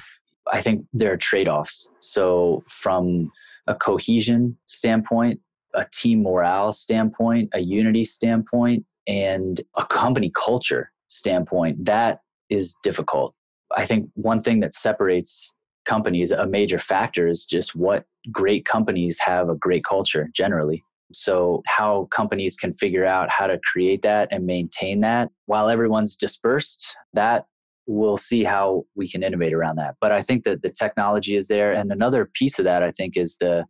I 0.52 0.62
think 0.62 0.86
there 0.92 1.14
are 1.14 1.18
trade 1.18 1.48
offs. 1.48 1.88
So, 2.02 2.64
from 2.68 3.32
a 3.68 3.76
cohesion 3.76 4.58
standpoint, 4.66 5.40
a 5.74 5.86
team 5.94 6.24
morale 6.24 6.74
standpoint, 6.74 7.50
a 7.54 7.60
unity 7.60 8.04
standpoint, 8.04 8.86
and 9.08 9.62
a 9.78 9.86
company 9.86 10.32
culture 10.36 10.92
standpoint, 11.08 11.86
that 11.86 12.22
is 12.50 12.76
difficult. 12.84 13.34
I 13.76 13.86
think 13.86 14.10
one 14.16 14.40
thing 14.40 14.60
that 14.62 14.74
separates 14.74 15.54
companies, 15.86 16.32
a 16.32 16.46
major 16.46 16.80
factor 16.80 17.28
is 17.28 17.46
just 17.46 17.76
what 17.76 18.06
great 18.32 18.66
companies 18.66 19.20
have 19.20 19.50
a 19.50 19.56
great 19.56 19.84
culture 19.84 20.30
generally. 20.34 20.84
So, 21.14 21.62
how 21.68 22.08
companies 22.12 22.56
can 22.56 22.74
figure 22.74 23.06
out 23.06 23.30
how 23.30 23.46
to 23.46 23.60
create 23.72 24.02
that 24.02 24.30
and 24.32 24.46
maintain 24.46 25.02
that 25.02 25.30
while 25.46 25.70
everyone's 25.70 26.16
dispersed, 26.16 26.96
that 27.14 27.46
we'll 27.86 28.18
see 28.18 28.44
how 28.44 28.86
we 28.96 29.10
can 29.10 29.22
innovate 29.22 29.54
around 29.54 29.76
that. 29.76 29.96
But 30.02 30.12
I 30.12 30.22
think 30.22 30.44
that 30.46 30.62
the 30.62 30.72
technology 30.72 31.36
is 31.36 31.48
there. 31.48 31.72
And 31.72 31.92
another 31.92 32.30
piece 32.34 32.58
of 32.58 32.66
that, 32.66 32.82
I 32.82 32.92
think, 32.92 33.18
is 33.18 33.38
the 33.38 33.66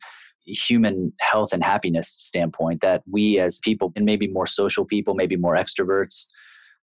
human 0.45 1.12
health 1.21 1.53
and 1.53 1.63
happiness 1.63 2.09
standpoint 2.09 2.81
that 2.81 3.03
we 3.12 3.39
as 3.39 3.59
people 3.59 3.91
and 3.95 4.05
maybe 4.05 4.27
more 4.27 4.47
social 4.47 4.85
people 4.85 5.13
maybe 5.13 5.35
more 5.35 5.55
extroverts 5.55 6.25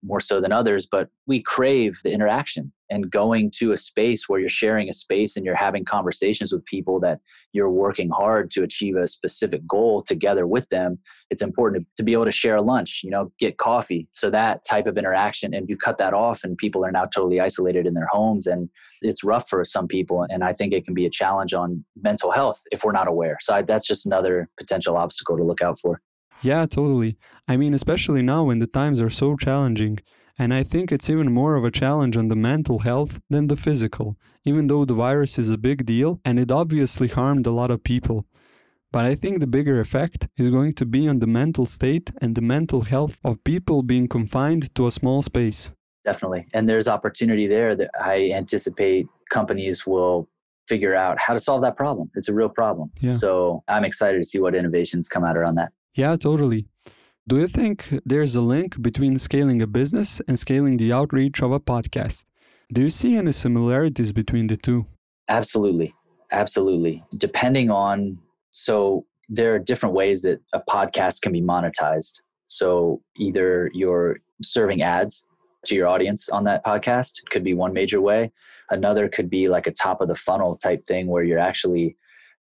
more 0.03 0.21
so 0.21 0.41
than 0.41 0.53
others 0.53 0.87
but 0.91 1.09
we 1.27 1.43
crave 1.43 1.99
the 2.05 2.11
interaction 2.11 2.73
and 2.91 3.11
going 3.11 3.51
to 3.51 3.73
a 3.73 3.77
space 3.77 4.29
where 4.29 4.39
you're 4.39 4.49
sharing 4.49 4.89
a 4.89 4.93
space 4.93 5.37
and 5.37 5.47
you're 5.47 5.55
having 5.55 5.85
conversations 5.85 6.53
with 6.53 6.65
people 6.67 7.01
that 7.01 7.21
you're 7.53 7.71
working 7.71 8.11
hard 8.11 8.51
to 8.51 8.63
achieve 8.63 8.97
a 8.97 9.09
specific 9.09 9.67
goal 9.67 10.03
together 10.03 10.47
with 10.47 10.69
them 10.69 10.99
it's 11.31 11.43
important 11.43 11.87
to, 11.97 12.03
be 12.03 12.13
able 12.13 12.25
to 12.25 12.33
share 12.33 12.57
a 12.57 12.63
lunch 12.63 13.01
you 13.05 13.11
know 13.11 13.33
get 13.39 13.57
coffee. 13.59 14.09
So 14.11 14.31
that 14.31 14.65
type 14.65 14.87
of 14.87 14.99
interaction 14.99 15.55
and 15.55 15.69
you 15.69 15.77
cut 15.77 15.99
that 15.99 16.15
off 16.15 16.45
and 16.45 16.57
people 16.57 16.85
are 16.85 16.91
now 16.91 17.05
totally 17.05 17.41
isolated 17.41 17.87
in 17.87 17.95
their 17.95 18.09
homes 18.11 18.47
and 18.47 18.69
it's 19.01 19.25
rough 19.25 19.49
for 19.49 19.65
some 19.65 19.89
people 19.89 20.27
and 20.29 20.45
i 20.45 20.53
think 20.53 20.73
it 20.73 20.85
can 20.85 20.95
be 20.95 21.07
a 21.07 21.11
challenge 21.11 21.55
on 21.55 21.85
mental 22.01 22.31
health 22.31 22.61
if 22.71 22.85
we're 22.85 22.93
not 22.93 23.09
aware. 23.09 23.39
So 23.41 23.55
I, 23.55 23.63
that's 23.63 23.87
just 23.87 24.07
another 24.07 24.49
potential 24.59 24.97
obstacle 24.97 25.37
to 25.37 25.45
look 25.45 25.63
out 25.63 25.79
for 25.81 26.01
yeah 26.43 26.67
totally 26.67 27.17
i 27.49 27.57
mean 27.57 27.75
especially 27.75 28.23
now 28.23 28.45
when 28.45 28.59
the 28.59 28.67
times 28.67 29.01
are 29.01 29.11
so 29.11 29.37
challenging 29.37 29.99
and 30.39 30.55
I 30.55 30.63
think 30.63 30.91
it's 30.91 31.11
even 31.11 31.33
more 31.33 31.57
of 31.57 31.65
a 31.65 31.71
challenge 31.71 32.17
on 32.17 32.29
the 32.29 32.37
mental 32.37 32.81
health 32.81 33.21
than 33.29 33.49
the 33.49 33.57
physical, 33.57 34.17
even 34.45 34.67
though 34.67 34.85
the 34.85 34.95
virus 34.95 35.39
is 35.39 35.51
a 35.51 35.59
big 35.59 35.85
deal 35.85 36.21
and 36.25 36.39
it 36.39 36.51
obviously 36.51 37.09
harmed 37.09 37.47
a 37.47 37.51
lot 37.51 37.71
of 37.71 37.85
people. 37.85 38.27
But 38.91 39.05
I 39.05 39.15
think 39.15 39.41
the 39.41 39.47
bigger 39.47 39.81
effect 39.81 40.29
is 40.37 40.51
going 40.51 40.75
to 40.75 40.85
be 40.85 41.09
on 41.09 41.19
the 41.21 41.27
mental 41.27 41.65
state 41.65 42.13
and 42.21 42.35
the 42.35 42.43
mental 42.43 42.83
health 42.83 43.19
of 43.25 43.43
people 43.45 43.83
being 43.83 44.09
confined 44.09 44.75
to 44.75 44.87
a 44.87 44.93
small 44.93 45.23
space. 45.23 45.73
Definitely. 46.05 46.47
And 46.53 46.69
there's 46.69 46.89
opportunity 46.89 47.47
there 47.47 47.75
that 47.77 47.91
I 48.01 48.33
anticipate 48.33 49.07
companies 49.31 49.87
will 49.87 50.29
figure 50.69 50.95
out 50.95 51.19
how 51.19 51.33
to 51.33 51.41
solve 51.41 51.63
that 51.63 51.77
problem. 51.77 52.11
It's 52.15 52.29
a 52.29 52.35
real 52.35 52.49
problem. 52.49 52.91
Yeah. 53.01 53.13
So 53.13 53.63
I'm 53.69 53.85
excited 53.85 54.19
to 54.19 54.25
see 54.25 54.41
what 54.41 54.55
innovations 54.55 55.09
come 55.09 55.25
out 55.25 55.37
around 55.37 55.55
that. 55.55 55.73
Yeah, 55.95 56.17
totally. 56.17 56.69
Do 57.29 57.39
you 57.39 57.47
think 57.47 58.01
there's 58.05 58.35
a 58.35 58.41
link 58.41 58.81
between 58.81 59.19
scaling 59.19 59.61
a 59.63 59.67
business 59.67 60.21
and 60.27 60.39
scaling 60.39 60.79
the 60.79 60.93
outreach 60.93 61.43
of 61.43 61.53
a 61.53 61.61
podcast? 61.61 62.25
Do 62.73 62.81
you 62.81 62.91
see 62.91 63.17
any 63.17 63.33
similarities 63.33 64.13
between 64.13 64.47
the 64.47 64.57
two? 64.57 64.87
Absolutely. 65.29 65.95
Absolutely. 66.33 67.05
Depending 67.17 67.71
on, 67.71 68.19
so 68.53 69.05
there 69.29 69.55
are 69.55 69.59
different 69.59 69.95
ways 69.95 70.23
that 70.23 70.41
a 70.55 70.61
podcast 70.69 71.21
can 71.21 71.33
be 71.33 71.43
monetized. 71.43 72.15
So 72.47 73.03
either 73.19 73.71
you're 73.75 74.19
serving 74.43 74.83
ads 74.83 75.27
to 75.67 75.75
your 75.75 75.87
audience 75.87 76.29
on 76.31 76.45
that 76.45 76.65
podcast, 76.65 77.13
could 77.31 77.45
be 77.45 77.55
one 77.55 77.73
major 77.73 78.01
way. 78.01 78.33
Another 78.71 79.09
could 79.09 79.31
be 79.31 79.47
like 79.49 79.67
a 79.67 79.73
top 79.73 80.01
of 80.01 80.09
the 80.09 80.17
funnel 80.17 80.57
type 80.57 80.85
thing 80.87 81.07
where 81.07 81.23
you're 81.23 81.39
actually, 81.39 81.97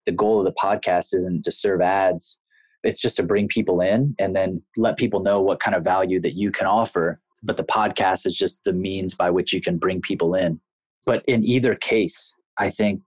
the 0.06 0.12
goal 0.12 0.40
of 0.40 0.46
the 0.46 0.60
podcast 0.60 1.14
isn't 1.14 1.44
to 1.44 1.52
serve 1.52 1.82
ads 1.82 2.41
it's 2.84 3.02
just 3.02 3.18
to 3.18 3.24
bring 3.24 3.48
people 3.48 3.82
in 3.82 4.16
and 4.20 4.36
then 4.36 4.62
let 4.78 4.98
people 4.98 5.22
know 5.22 5.42
what 5.42 5.60
kind 5.60 5.76
of 5.76 5.84
value 5.84 6.20
that 6.22 6.36
you 6.36 6.52
can 6.52 6.68
offer. 6.68 7.20
But 7.44 7.58
the 7.58 7.64
podcast 7.64 8.26
is 8.26 8.36
just 8.36 8.64
the 8.64 8.74
means 8.74 9.14
by 9.14 9.30
which 9.30 9.54
you 9.54 9.62
can 9.62 9.78
bring 9.78 10.02
people 10.02 10.36
in. 10.36 10.60
But 11.06 11.24
in 11.28 11.44
either 11.44 11.76
case, 11.76 12.36
I 12.58 12.70
think 12.70 13.02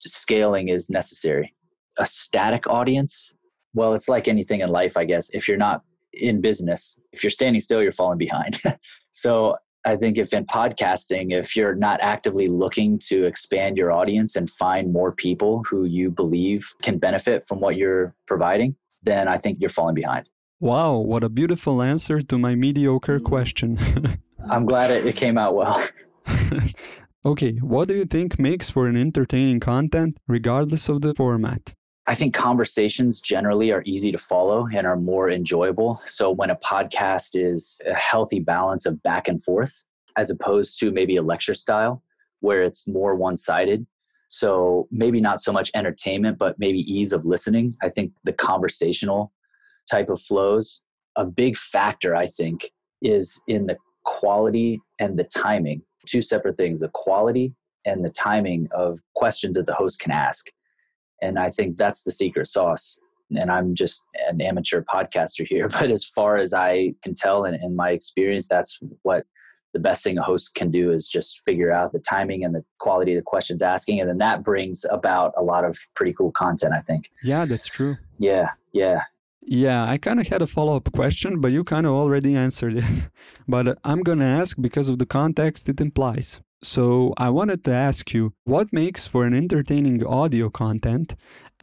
scaling 0.00 0.68
is 0.68 0.90
necessary. 0.90 1.54
A 1.98 2.06
static 2.06 2.66
audience, 2.66 3.32
well, 3.74 3.94
it's 3.94 4.08
like 4.08 4.28
anything 4.28 4.60
in 4.60 4.68
life, 4.68 4.96
I 4.96 5.04
guess. 5.04 5.30
If 5.32 5.48
you're 5.48 5.56
not 5.56 5.82
in 6.12 6.40
business, 6.40 6.98
if 7.12 7.22
you're 7.22 7.30
standing 7.30 7.60
still, 7.60 7.82
you're 7.82 7.92
falling 7.92 8.18
behind. 8.18 8.60
so 9.10 9.56
I 9.84 9.96
think 9.96 10.18
if 10.18 10.32
in 10.32 10.46
podcasting, 10.46 11.32
if 11.32 11.54
you're 11.54 11.74
not 11.74 12.00
actively 12.00 12.48
looking 12.48 12.98
to 13.06 13.24
expand 13.24 13.76
your 13.76 13.92
audience 13.92 14.34
and 14.34 14.50
find 14.50 14.92
more 14.92 15.12
people 15.12 15.62
who 15.68 15.84
you 15.84 16.10
believe 16.10 16.74
can 16.82 16.98
benefit 16.98 17.44
from 17.46 17.60
what 17.60 17.76
you're 17.76 18.14
providing, 18.26 18.74
then 19.06 19.28
I 19.28 19.38
think 19.38 19.58
you're 19.60 19.70
falling 19.70 19.94
behind. 19.94 20.28
Wow, 20.60 20.98
what 20.98 21.24
a 21.24 21.28
beautiful 21.28 21.80
answer 21.80 22.20
to 22.22 22.38
my 22.38 22.54
mediocre 22.54 23.18
mm. 23.18 23.24
question. 23.24 23.78
I'm 24.50 24.66
glad 24.66 24.90
it, 24.90 25.06
it 25.06 25.16
came 25.16 25.38
out 25.38 25.54
well. 25.54 25.82
okay, 27.24 27.52
what 27.60 27.88
do 27.88 27.94
you 27.94 28.04
think 28.04 28.38
makes 28.38 28.68
for 28.68 28.86
an 28.86 28.96
entertaining 28.96 29.60
content 29.60 30.18
regardless 30.28 30.88
of 30.88 31.00
the 31.00 31.14
format? 31.14 31.74
I 32.08 32.14
think 32.14 32.34
conversations 32.34 33.20
generally 33.20 33.72
are 33.72 33.82
easy 33.84 34.12
to 34.12 34.18
follow 34.18 34.68
and 34.72 34.86
are 34.86 34.96
more 34.96 35.28
enjoyable. 35.28 36.00
So 36.06 36.30
when 36.30 36.50
a 36.50 36.56
podcast 36.56 37.30
is 37.34 37.80
a 37.84 37.94
healthy 37.94 38.38
balance 38.38 38.86
of 38.86 39.02
back 39.02 39.26
and 39.26 39.42
forth, 39.42 39.84
as 40.16 40.30
opposed 40.30 40.78
to 40.80 40.92
maybe 40.92 41.16
a 41.16 41.22
lecture 41.22 41.54
style, 41.54 42.02
where 42.40 42.62
it's 42.62 42.86
more 42.86 43.14
one 43.14 43.36
sided. 43.36 43.86
So 44.28 44.88
maybe 44.90 45.20
not 45.20 45.40
so 45.40 45.52
much 45.52 45.70
entertainment, 45.74 46.38
but 46.38 46.58
maybe 46.58 46.80
ease 46.80 47.12
of 47.12 47.24
listening. 47.24 47.74
I 47.82 47.88
think 47.88 48.12
the 48.24 48.32
conversational 48.32 49.32
type 49.90 50.08
of 50.08 50.20
flows, 50.20 50.82
a 51.16 51.24
big 51.24 51.56
factor, 51.56 52.14
I 52.14 52.26
think, 52.26 52.70
is 53.02 53.40
in 53.46 53.66
the 53.66 53.76
quality 54.04 54.80
and 54.98 55.18
the 55.18 55.24
timing. 55.24 55.82
Two 56.06 56.22
separate 56.22 56.56
things 56.56 56.80
the 56.80 56.90
quality 56.92 57.54
and 57.84 58.04
the 58.04 58.10
timing 58.10 58.68
of 58.72 59.00
questions 59.14 59.56
that 59.56 59.66
the 59.66 59.74
host 59.74 60.00
can 60.00 60.10
ask. 60.10 60.46
And 61.22 61.38
I 61.38 61.50
think 61.50 61.76
that's 61.76 62.02
the 62.02 62.12
secret 62.12 62.46
sauce. 62.46 62.98
And 63.30 63.50
I'm 63.50 63.74
just 63.74 64.06
an 64.28 64.40
amateur 64.40 64.82
podcaster 64.82 65.46
here, 65.46 65.68
but 65.80 65.90
as 65.90 66.04
far 66.04 66.36
as 66.36 66.52
I 66.52 66.94
can 67.02 67.14
tell 67.14 67.44
and 67.44 67.60
in 67.62 67.74
my 67.76 67.90
experience, 67.90 68.48
that's 68.48 68.78
what 69.02 69.24
the 69.76 69.88
best 69.90 70.02
thing 70.02 70.16
a 70.16 70.22
host 70.22 70.54
can 70.54 70.70
do 70.70 70.84
is 70.96 71.06
just 71.06 71.42
figure 71.44 71.70
out 71.70 71.92
the 71.92 72.04
timing 72.14 72.40
and 72.44 72.54
the 72.54 72.64
quality 72.78 73.12
of 73.12 73.18
the 73.18 73.30
questions 73.34 73.60
asking 73.74 74.00
and 74.00 74.08
then 74.08 74.20
that 74.26 74.42
brings 74.42 74.78
about 74.98 75.30
a 75.36 75.42
lot 75.52 75.62
of 75.68 75.72
pretty 75.94 76.14
cool 76.18 76.32
content 76.32 76.72
i 76.80 76.82
think. 76.88 77.02
Yeah 77.22 77.44
that's 77.50 77.70
true. 77.76 77.94
Yeah 78.18 78.48
yeah. 78.72 79.00
Yeah 79.42 79.80
i 79.92 79.98
kind 80.06 80.18
of 80.22 80.26
had 80.28 80.40
a 80.40 80.46
follow-up 80.56 80.88
question 81.00 81.40
but 81.42 81.52
you 81.56 81.62
kind 81.74 81.86
of 81.88 81.92
already 81.92 82.32
answered 82.46 82.74
it. 82.78 82.84
But 83.54 83.64
uh, 83.68 83.74
i'm 83.90 84.02
gonna 84.08 84.30
ask 84.42 84.52
because 84.68 84.88
of 84.92 84.96
the 85.02 85.10
context 85.20 85.68
it 85.72 85.78
implies. 85.86 86.28
So 86.74 86.86
i 87.26 87.28
wanted 87.38 87.60
to 87.66 87.72
ask 87.88 88.02
you 88.16 88.24
what 88.52 88.72
makes 88.82 89.02
for 89.12 89.20
an 89.28 89.34
entertaining 89.44 89.98
audio 90.20 90.46
content? 90.62 91.08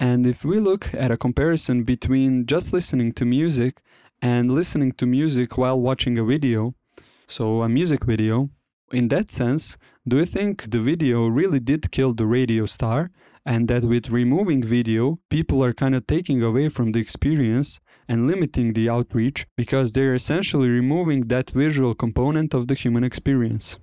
And 0.09 0.21
if 0.33 0.39
we 0.49 0.57
look 0.69 0.83
at 1.03 1.09
a 1.15 1.21
comparison 1.25 1.77
between 1.93 2.31
just 2.53 2.67
listening 2.77 3.09
to 3.19 3.25
music 3.37 3.73
and 4.21 4.43
listening 4.59 4.91
to 4.99 5.05
music 5.05 5.49
while 5.59 5.79
watching 5.89 6.15
a 6.17 6.25
video 6.33 6.61
so 7.33 7.63
a 7.63 7.69
music 7.69 8.05
video. 8.05 8.49
In 8.91 9.07
that 9.07 9.31
sense, 9.31 9.75
do 10.07 10.17
you 10.17 10.25
think 10.25 10.69
the 10.69 10.79
video 10.79 11.25
really 11.25 11.59
did 11.59 11.91
kill 11.91 12.13
the 12.13 12.27
radio 12.27 12.67
star? 12.67 13.09
And 13.43 13.67
that 13.69 13.83
with 13.85 14.09
removing 14.09 14.61
video, 14.63 15.19
people 15.29 15.63
are 15.63 15.73
kind 15.73 15.95
of 15.95 16.05
taking 16.05 16.43
away 16.43 16.69
from 16.69 16.91
the 16.91 16.99
experience 16.99 17.81
and 18.07 18.27
limiting 18.27 18.73
the 18.73 18.87
outreach 18.87 19.47
because 19.57 19.93
they're 19.93 20.13
essentially 20.13 20.69
removing 20.69 21.21
that 21.29 21.49
visual 21.49 21.95
component 21.95 22.53
of 22.53 22.67
the 22.67 22.75
human 22.75 23.03
experience. 23.03 23.77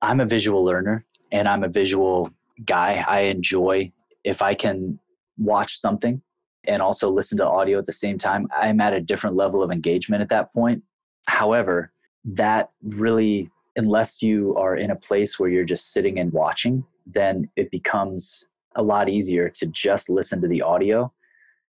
I'm 0.00 0.20
a 0.20 0.26
visual 0.26 0.64
learner 0.64 1.04
and 1.30 1.46
I'm 1.46 1.64
a 1.64 1.68
visual 1.68 2.30
guy. 2.64 3.04
I 3.06 3.20
enjoy 3.36 3.92
if 4.24 4.40
I 4.40 4.54
can 4.54 4.98
watch 5.36 5.78
something 5.78 6.22
and 6.64 6.80
also 6.80 7.10
listen 7.10 7.36
to 7.38 7.46
audio 7.46 7.78
at 7.78 7.86
the 7.86 7.92
same 8.04 8.16
time. 8.18 8.48
I'm 8.56 8.80
at 8.80 8.94
a 8.94 9.00
different 9.00 9.36
level 9.36 9.62
of 9.62 9.70
engagement 9.70 10.22
at 10.22 10.30
that 10.30 10.54
point. 10.54 10.82
However, 11.26 11.92
that 12.24 12.70
really 12.82 13.50
unless 13.76 14.22
you 14.22 14.56
are 14.56 14.76
in 14.76 14.90
a 14.90 14.96
place 14.96 15.38
where 15.38 15.48
you're 15.48 15.64
just 15.64 15.92
sitting 15.92 16.18
and 16.18 16.32
watching 16.32 16.84
then 17.06 17.48
it 17.56 17.70
becomes 17.70 18.46
a 18.74 18.82
lot 18.82 19.08
easier 19.08 19.48
to 19.48 19.66
just 19.66 20.10
listen 20.10 20.40
to 20.40 20.48
the 20.48 20.62
audio 20.62 21.12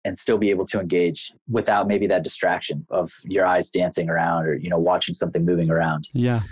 and 0.05 0.19
still 0.19 0.37
be 0.37 0.51
able 0.51 0.67
to 0.67 0.81
engage 0.81 1.33
without 1.49 1.87
maybe 1.87 2.07
that 2.07 2.25
distraction 2.25 2.85
of 2.91 3.13
your 3.25 3.47
eyes 3.47 3.71
dancing 3.71 4.11
around 4.11 4.47
or 4.47 4.55
you 4.55 4.69
know 4.69 4.79
watching 4.79 5.15
something 5.15 5.45
moving 5.45 5.71
around. 5.71 6.09
Yeah. 6.13 6.43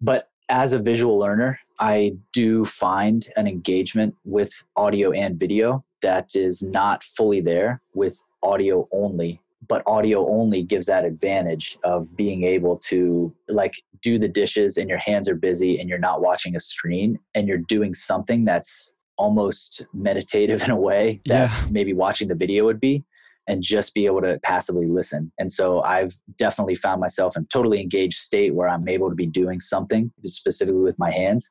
But 0.00 0.28
as 0.50 0.72
a 0.72 0.78
visual 0.78 1.16
learner 1.18 1.58
i 1.78 2.12
do 2.32 2.64
find 2.64 3.28
an 3.36 3.46
engagement 3.46 4.14
with 4.24 4.64
audio 4.76 5.12
and 5.12 5.38
video 5.38 5.84
that 6.02 6.34
is 6.34 6.60
not 6.60 7.04
fully 7.04 7.40
there 7.40 7.80
with 7.94 8.20
audio 8.42 8.88
only 8.92 9.40
but 9.68 9.82
audio 9.86 10.26
only 10.28 10.62
gives 10.62 10.86
that 10.86 11.04
advantage 11.04 11.78
of 11.84 12.14
being 12.16 12.44
able 12.44 12.76
to 12.78 13.34
like 13.48 13.82
do 14.02 14.18
the 14.18 14.28
dishes 14.28 14.76
and 14.76 14.88
your 14.88 14.98
hands 14.98 15.28
are 15.28 15.34
busy 15.34 15.78
and 15.78 15.88
you're 15.88 15.98
not 15.98 16.22
watching 16.22 16.56
a 16.56 16.60
screen 16.60 17.18
and 17.34 17.46
you're 17.46 17.58
doing 17.58 17.94
something 17.94 18.44
that's 18.44 18.94
almost 19.18 19.84
meditative 19.92 20.62
in 20.64 20.70
a 20.70 20.76
way 20.76 21.20
that 21.26 21.50
yeah. 21.50 21.66
maybe 21.70 21.92
watching 21.92 22.28
the 22.28 22.34
video 22.34 22.64
would 22.64 22.80
be 22.80 23.04
and 23.46 23.62
just 23.62 23.94
be 23.94 24.06
able 24.06 24.20
to 24.20 24.38
passively 24.42 24.86
listen. 24.86 25.32
And 25.38 25.50
so 25.50 25.82
I've 25.82 26.14
definitely 26.38 26.76
found 26.76 27.00
myself 27.00 27.36
in 27.36 27.46
totally 27.46 27.80
engaged 27.80 28.18
state 28.18 28.54
where 28.54 28.68
I'm 28.68 28.88
able 28.88 29.08
to 29.08 29.14
be 29.14 29.26
doing 29.26 29.60
something 29.60 30.12
specifically 30.24 30.80
with 30.80 30.98
my 30.98 31.10
hands 31.10 31.50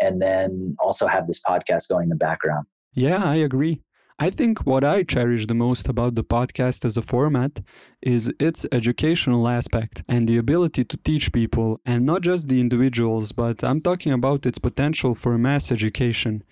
and 0.00 0.22
then 0.22 0.76
also 0.78 1.06
have 1.06 1.26
this 1.26 1.40
podcast 1.40 1.88
going 1.88 2.04
in 2.04 2.08
the 2.10 2.16
background. 2.16 2.66
Yeah, 2.94 3.24
I 3.24 3.36
agree. 3.36 3.82
I 4.26 4.30
think 4.30 4.64
what 4.64 4.84
I 4.84 5.02
cherish 5.02 5.46
the 5.48 5.62
most 5.66 5.88
about 5.88 6.14
the 6.14 6.22
podcast 6.22 6.84
as 6.84 6.96
a 6.96 7.02
format 7.02 7.60
is 8.00 8.32
its 8.38 8.64
educational 8.70 9.48
aspect 9.48 10.04
and 10.08 10.28
the 10.28 10.36
ability 10.36 10.84
to 10.84 10.96
teach 10.96 11.32
people, 11.32 11.80
and 11.84 12.06
not 12.06 12.22
just 12.22 12.48
the 12.48 12.60
individuals, 12.60 13.32
but 13.32 13.64
I'm 13.64 13.80
talking 13.80 14.12
about 14.12 14.46
its 14.46 14.60
potential 14.60 15.16
for 15.16 15.36
mass 15.38 15.72
education. 15.72 16.44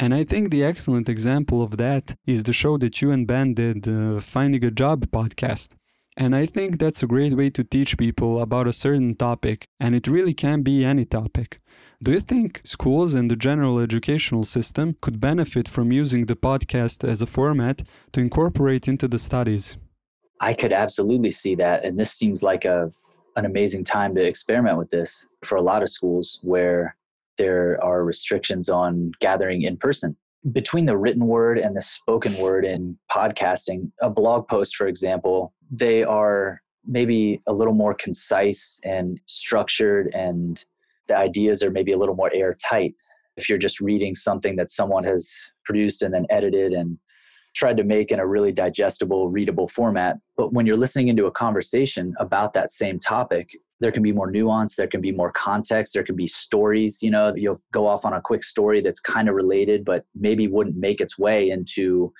And 0.00 0.14
I 0.14 0.24
think 0.24 0.44
the 0.48 0.64
excellent 0.64 1.06
example 1.10 1.60
of 1.62 1.76
that 1.76 2.16
is 2.26 2.44
the 2.44 2.54
show 2.54 2.78
that 2.78 3.02
you 3.02 3.10
and 3.10 3.26
Ben 3.26 3.52
did, 3.52 3.82
the 3.82 4.22
Finding 4.22 4.64
a 4.64 4.70
Job 4.70 4.98
podcast. 5.10 5.68
And 6.16 6.34
I 6.34 6.46
think 6.46 6.78
that's 6.78 7.02
a 7.02 7.12
great 7.14 7.34
way 7.34 7.50
to 7.50 7.62
teach 7.62 7.98
people 7.98 8.40
about 8.40 8.66
a 8.66 8.72
certain 8.72 9.14
topic, 9.14 9.66
and 9.78 9.94
it 9.94 10.08
really 10.08 10.32
can 10.32 10.62
be 10.62 10.82
any 10.82 11.04
topic. 11.04 11.60
Do 12.00 12.12
you 12.12 12.20
think 12.20 12.60
schools 12.62 13.12
and 13.14 13.28
the 13.28 13.34
general 13.34 13.80
educational 13.80 14.44
system 14.44 14.96
could 15.00 15.20
benefit 15.20 15.66
from 15.66 15.90
using 15.90 16.26
the 16.26 16.36
podcast 16.36 17.02
as 17.02 17.20
a 17.20 17.26
format 17.26 17.82
to 18.12 18.20
incorporate 18.20 18.86
into 18.86 19.08
the 19.08 19.18
studies? 19.18 19.76
I 20.40 20.54
could 20.54 20.72
absolutely 20.72 21.32
see 21.32 21.56
that. 21.56 21.84
And 21.84 21.98
this 21.98 22.12
seems 22.12 22.40
like 22.44 22.64
a, 22.64 22.92
an 23.34 23.44
amazing 23.44 23.82
time 23.82 24.14
to 24.14 24.22
experiment 24.24 24.78
with 24.78 24.90
this 24.90 25.26
for 25.42 25.56
a 25.56 25.60
lot 25.60 25.82
of 25.82 25.90
schools 25.90 26.38
where 26.42 26.96
there 27.36 27.82
are 27.82 28.04
restrictions 28.04 28.68
on 28.68 29.10
gathering 29.18 29.62
in 29.62 29.76
person. 29.76 30.16
Between 30.52 30.86
the 30.86 30.96
written 30.96 31.26
word 31.26 31.58
and 31.58 31.76
the 31.76 31.82
spoken 31.82 32.36
word 32.38 32.64
in 32.64 32.96
podcasting, 33.10 33.90
a 34.00 34.08
blog 34.08 34.46
post, 34.46 34.76
for 34.76 34.86
example, 34.86 35.52
they 35.68 36.04
are 36.04 36.62
maybe 36.86 37.40
a 37.48 37.52
little 37.52 37.74
more 37.74 37.92
concise 37.92 38.80
and 38.84 39.20
structured 39.26 40.14
and 40.14 40.64
the 41.08 41.16
ideas 41.16 41.62
are 41.62 41.70
maybe 41.70 41.92
a 41.92 41.98
little 41.98 42.14
more 42.14 42.30
airtight. 42.34 42.94
If 43.36 43.48
you're 43.48 43.58
just 43.58 43.80
reading 43.80 44.14
something 44.14 44.56
that 44.56 44.70
someone 44.70 45.04
has 45.04 45.32
produced 45.64 46.02
and 46.02 46.12
then 46.12 46.26
edited 46.30 46.72
and 46.72 46.98
tried 47.54 47.76
to 47.76 47.84
make 47.84 48.12
in 48.12 48.20
a 48.20 48.26
really 48.26 48.52
digestible, 48.52 49.30
readable 49.30 49.68
format. 49.68 50.16
But 50.36 50.52
when 50.52 50.66
you're 50.66 50.76
listening 50.76 51.08
into 51.08 51.26
a 51.26 51.30
conversation 51.30 52.14
about 52.20 52.52
that 52.52 52.70
same 52.70 52.98
topic, 52.98 53.50
there 53.80 53.92
can 53.92 54.02
be 54.02 54.12
more 54.12 54.30
nuance, 54.30 54.76
there 54.76 54.86
can 54.86 55.00
be 55.00 55.12
more 55.12 55.32
context, 55.32 55.94
there 55.94 56.04
can 56.04 56.16
be 56.16 56.26
stories. 56.26 57.02
You 57.02 57.10
know, 57.10 57.32
you'll 57.34 57.62
go 57.72 57.86
off 57.86 58.04
on 58.04 58.12
a 58.12 58.20
quick 58.20 58.42
story 58.42 58.80
that's 58.80 59.00
kind 59.00 59.28
of 59.28 59.34
related, 59.34 59.84
but 59.84 60.04
maybe 60.14 60.46
wouldn't 60.46 60.76
make 60.76 61.00
its 61.00 61.18
way 61.18 61.50
into 61.50 62.12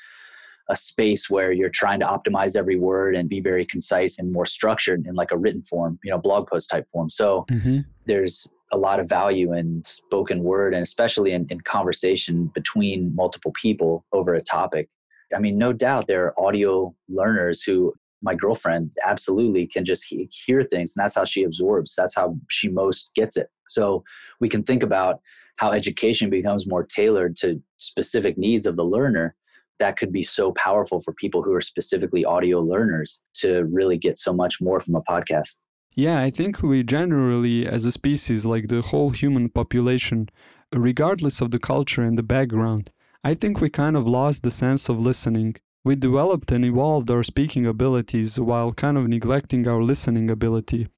a 0.70 0.77
space 0.77 1.31
where 1.31 1.51
you're 1.51 1.70
trying 1.70 2.01
to 2.01 2.07
optimize 2.07 2.57
every 2.57 2.77
word 2.77 3.16
and 3.16 3.29
be 3.29 3.40
very 3.40 3.64
concise 3.64 4.18
and 4.18 4.33
more 4.33 4.46
structured 4.46 5.07
in 5.07 5.14
like 5.14 5.31
a 5.31 5.37
written 5.37 5.62
form, 5.62 5.98
you 6.05 6.11
know, 6.11 6.18
blog 6.18 6.46
post 6.46 6.68
type 6.68 6.87
form. 6.92 7.09
So 7.09 7.46
mm-hmm. 7.51 7.81
there's 8.07 8.51
a 8.72 8.76
lot 8.76 9.00
of 9.00 9.09
value 9.09 9.54
in 9.54 9.83
spoken 9.85 10.42
word 10.42 10.74
and 10.74 10.83
especially 10.83 11.33
in, 11.33 11.46
in 11.50 11.61
conversation 11.61 12.50
between 12.54 13.14
multiple 13.14 13.52
people 13.61 14.04
over 14.12 14.35
a 14.35 14.42
topic. 14.42 14.88
I 15.35 15.38
mean, 15.38 15.59
no 15.59 15.72
doubt 15.72 16.07
there 16.07 16.26
are 16.26 16.40
audio 16.40 16.94
learners 17.09 17.62
who 17.62 17.94
my 18.22 18.35
girlfriend 18.35 18.92
absolutely 19.07 19.66
can 19.66 19.85
just 19.85 20.04
he- 20.04 20.28
hear 20.33 20.62
things 20.62 20.94
and 20.96 21.02
that's 21.02 21.14
how 21.14 21.24
she 21.24 21.44
absorbs 21.44 21.94
that's 21.96 22.16
how 22.16 22.37
she 22.48 22.68
most 22.68 23.11
gets 23.14 23.37
it. 23.37 23.48
So 23.68 24.04
we 24.40 24.48
can 24.48 24.62
think 24.62 24.83
about 24.83 25.20
how 25.59 25.72
education 25.72 26.31
becomes 26.31 26.66
more 26.66 26.85
tailored 26.85 27.37
to 27.37 27.62
specific 27.78 28.38
needs 28.38 28.66
of 28.66 28.76
the 28.76 28.85
learner. 28.85 29.35
That 29.78 29.96
could 29.96 30.12
be 30.12 30.22
so 30.24 30.52
powerful 30.52 31.00
for 31.00 31.12
people 31.12 31.42
who 31.42 31.52
are 31.52 31.61
specifically 31.61 32.24
audio 32.24 32.61
learners 32.61 33.22
to 33.35 33.64
really 33.64 33.96
get 33.96 34.18
so 34.18 34.33
much 34.33 34.61
more 34.61 34.81
from 34.81 34.96
a 34.96 35.02
podcast 35.02 35.57
yeah, 35.94 36.20
I 36.20 36.31
think 36.31 36.62
we 36.62 36.83
generally, 36.83 37.66
as 37.66 37.85
a 37.85 37.92
species, 37.92 38.46
like 38.46 38.68
the 38.68 38.83
whole 38.83 39.11
human 39.11 39.48
population, 39.48 40.29
regardless 40.72 41.40
of 41.40 41.51
the 41.51 41.59
culture 41.59 42.03
and 42.03 42.16
the 42.16 42.22
background, 42.22 42.90
I 43.24 43.35
think 43.35 43.61
we 43.61 43.68
kind 43.68 43.96
of 43.96 44.07
lost 44.07 44.42
the 44.42 44.51
sense 44.51 44.88
of 44.88 44.98
listening. 44.98 45.57
We 45.85 45.96
developed 45.96 46.53
and 46.53 46.64
evolved 46.64 47.11
our 47.11 47.22
speaking 47.22 47.66
abilities 47.66 48.38
while 48.38 48.72
kind 48.72 48.96
of 48.96 49.09
neglecting 49.09 49.66
our 49.66 49.83
listening 49.83 50.31
ability. 50.31 50.88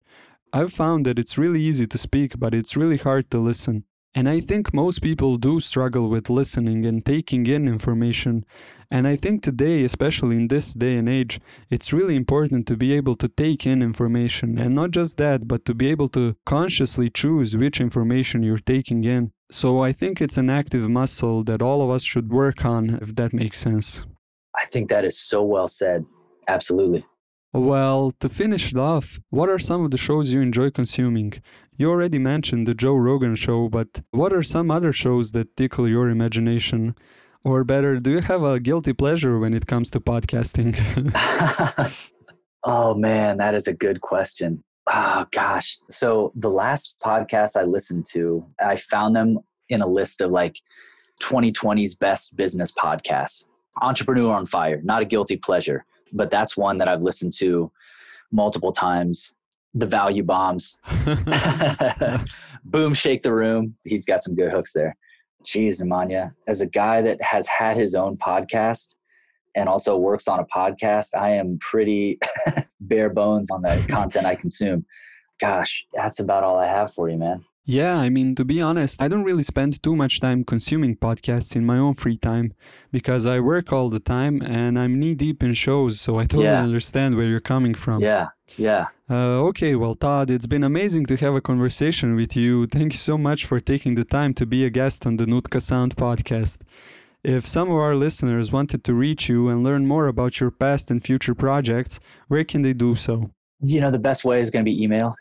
I've 0.52 0.72
found 0.72 1.06
that 1.06 1.18
it's 1.18 1.38
really 1.38 1.62
easy 1.62 1.86
to 1.86 1.98
speak, 1.98 2.38
but 2.38 2.54
it's 2.54 2.76
really 2.76 2.96
hard 2.96 3.30
to 3.30 3.38
listen. 3.38 3.84
And 4.14 4.28
I 4.28 4.40
think 4.40 4.74
most 4.74 5.02
people 5.02 5.36
do 5.36 5.60
struggle 5.60 6.08
with 6.08 6.28
listening 6.28 6.84
and 6.84 7.04
taking 7.04 7.46
in 7.46 7.68
information. 7.68 8.44
And 8.90 9.06
I 9.06 9.14
think 9.14 9.42
today, 9.42 9.84
especially 9.84 10.34
in 10.34 10.48
this 10.48 10.74
day 10.74 10.96
and 10.96 11.08
age, 11.08 11.40
it's 11.70 11.92
really 11.92 12.16
important 12.16 12.66
to 12.66 12.76
be 12.76 12.92
able 12.92 13.14
to 13.16 13.28
take 13.28 13.64
in 13.64 13.82
information. 13.82 14.58
And 14.58 14.74
not 14.74 14.90
just 14.90 15.16
that, 15.18 15.46
but 15.46 15.64
to 15.66 15.74
be 15.74 15.88
able 15.90 16.08
to 16.08 16.36
consciously 16.44 17.08
choose 17.08 17.56
which 17.56 17.80
information 17.80 18.42
you're 18.42 18.58
taking 18.58 19.04
in. 19.04 19.30
So 19.48 19.80
I 19.80 19.92
think 19.92 20.20
it's 20.20 20.36
an 20.36 20.50
active 20.50 20.88
muscle 20.90 21.44
that 21.44 21.62
all 21.62 21.80
of 21.82 21.90
us 21.90 22.02
should 22.02 22.32
work 22.32 22.64
on, 22.64 22.98
if 23.00 23.14
that 23.14 23.32
makes 23.32 23.60
sense. 23.60 24.02
I 24.56 24.66
think 24.66 24.90
that 24.90 25.04
is 25.04 25.16
so 25.20 25.42
well 25.44 25.68
said. 25.68 26.04
Absolutely. 26.48 27.04
Well, 27.52 28.12
to 28.20 28.28
finish 28.28 28.72
it 28.72 28.78
off, 28.78 29.18
what 29.30 29.48
are 29.48 29.58
some 29.58 29.84
of 29.84 29.90
the 29.90 29.96
shows 29.96 30.32
you 30.32 30.40
enjoy 30.40 30.70
consuming? 30.70 31.34
You 31.76 31.90
already 31.90 32.18
mentioned 32.18 32.68
the 32.68 32.74
Joe 32.74 32.94
Rogan 32.94 33.34
show, 33.34 33.68
but 33.68 34.02
what 34.12 34.32
are 34.32 34.44
some 34.44 34.70
other 34.70 34.92
shows 34.92 35.32
that 35.32 35.56
tickle 35.56 35.88
your 35.88 36.08
imagination? 36.08 36.94
Or 37.44 37.64
better, 37.64 37.98
do 37.98 38.12
you 38.12 38.20
have 38.20 38.44
a 38.44 38.60
guilty 38.60 38.92
pleasure 38.92 39.36
when 39.38 39.52
it 39.52 39.66
comes 39.66 39.90
to 39.90 40.00
podcasting? 40.00 40.76
oh 42.64 42.94
man, 42.94 43.38
that 43.38 43.54
is 43.54 43.66
a 43.66 43.74
good 43.74 44.00
question. 44.00 44.62
Oh 44.86 45.26
gosh. 45.32 45.78
So 45.90 46.32
the 46.36 46.50
last 46.50 46.94
podcast 47.02 47.58
I 47.58 47.64
listened 47.64 48.06
to, 48.12 48.46
I 48.60 48.76
found 48.76 49.16
them 49.16 49.38
in 49.68 49.80
a 49.80 49.86
list 49.86 50.20
of 50.20 50.30
like 50.30 50.60
2020's 51.20 51.94
best 51.94 52.36
business 52.36 52.70
podcasts. 52.70 53.46
Entrepreneur 53.82 54.32
on 54.32 54.46
Fire, 54.46 54.80
not 54.84 55.02
a 55.02 55.04
guilty 55.04 55.36
pleasure, 55.36 55.84
but 56.12 56.30
that's 56.30 56.56
one 56.56 56.78
that 56.78 56.88
I've 56.88 57.02
listened 57.02 57.34
to 57.34 57.70
multiple 58.30 58.72
times. 58.72 59.34
The 59.72 59.86
Value 59.86 60.24
Bombs. 60.24 60.78
Boom, 62.64 62.92
shake 62.92 63.22
the 63.22 63.32
room. 63.32 63.76
He's 63.84 64.04
got 64.04 64.22
some 64.22 64.34
good 64.34 64.52
hooks 64.52 64.72
there. 64.72 64.96
Jeez, 65.44 65.80
Nemanja, 65.80 66.34
as 66.46 66.60
a 66.60 66.66
guy 66.66 67.02
that 67.02 67.22
has 67.22 67.46
had 67.46 67.76
his 67.76 67.94
own 67.94 68.16
podcast 68.16 68.94
and 69.54 69.68
also 69.68 69.96
works 69.96 70.28
on 70.28 70.40
a 70.40 70.44
podcast, 70.44 71.14
I 71.16 71.30
am 71.30 71.58
pretty 71.60 72.18
bare 72.80 73.10
bones 73.10 73.50
on 73.50 73.62
the 73.62 73.84
content 73.88 74.26
I 74.26 74.34
consume. 74.34 74.84
Gosh, 75.40 75.86
that's 75.94 76.20
about 76.20 76.44
all 76.44 76.58
I 76.58 76.66
have 76.66 76.92
for 76.92 77.08
you, 77.08 77.16
man. 77.16 77.44
Yeah, 77.70 77.98
I 78.00 78.08
mean, 78.10 78.34
to 78.34 78.44
be 78.44 78.60
honest, 78.60 79.00
I 79.00 79.06
don't 79.06 79.22
really 79.22 79.44
spend 79.44 79.80
too 79.80 79.94
much 79.94 80.18
time 80.18 80.42
consuming 80.42 80.96
podcasts 80.96 81.54
in 81.54 81.64
my 81.64 81.78
own 81.78 81.94
free 81.94 82.16
time 82.16 82.52
because 82.90 83.26
I 83.26 83.38
work 83.38 83.72
all 83.72 83.88
the 83.88 84.00
time 84.00 84.42
and 84.42 84.76
I'm 84.76 84.98
knee 84.98 85.14
deep 85.14 85.40
in 85.40 85.54
shows, 85.54 86.00
so 86.00 86.18
I 86.18 86.24
totally 86.24 86.46
yeah. 86.46 86.60
understand 86.60 87.16
where 87.16 87.28
you're 87.28 87.48
coming 87.54 87.74
from. 87.74 88.02
Yeah, 88.02 88.30
yeah. 88.56 88.88
Uh, 89.08 89.38
okay, 89.50 89.76
well, 89.76 89.94
Todd, 89.94 90.30
it's 90.30 90.48
been 90.48 90.64
amazing 90.64 91.06
to 91.06 91.16
have 91.18 91.36
a 91.36 91.40
conversation 91.40 92.16
with 92.16 92.34
you. 92.34 92.66
Thank 92.66 92.94
you 92.94 92.98
so 92.98 93.16
much 93.16 93.46
for 93.46 93.60
taking 93.60 93.94
the 93.94 94.04
time 94.04 94.34
to 94.34 94.46
be 94.46 94.64
a 94.64 94.70
guest 94.70 95.06
on 95.06 95.16
the 95.18 95.26
Nutka 95.26 95.62
Sound 95.62 95.94
podcast. 95.94 96.58
If 97.22 97.46
some 97.46 97.70
of 97.70 97.76
our 97.76 97.94
listeners 97.94 98.50
wanted 98.50 98.82
to 98.82 98.94
reach 98.94 99.28
you 99.28 99.48
and 99.48 99.62
learn 99.62 99.86
more 99.86 100.08
about 100.08 100.40
your 100.40 100.50
past 100.50 100.90
and 100.90 101.00
future 101.00 101.36
projects, 101.36 102.00
where 102.26 102.42
can 102.42 102.62
they 102.62 102.72
do 102.72 102.96
so? 102.96 103.30
You 103.60 103.80
know, 103.80 103.92
the 103.92 103.98
best 104.00 104.24
way 104.24 104.40
is 104.40 104.50
going 104.50 104.64
to 104.64 104.68
be 104.68 104.82
email. 104.82 105.14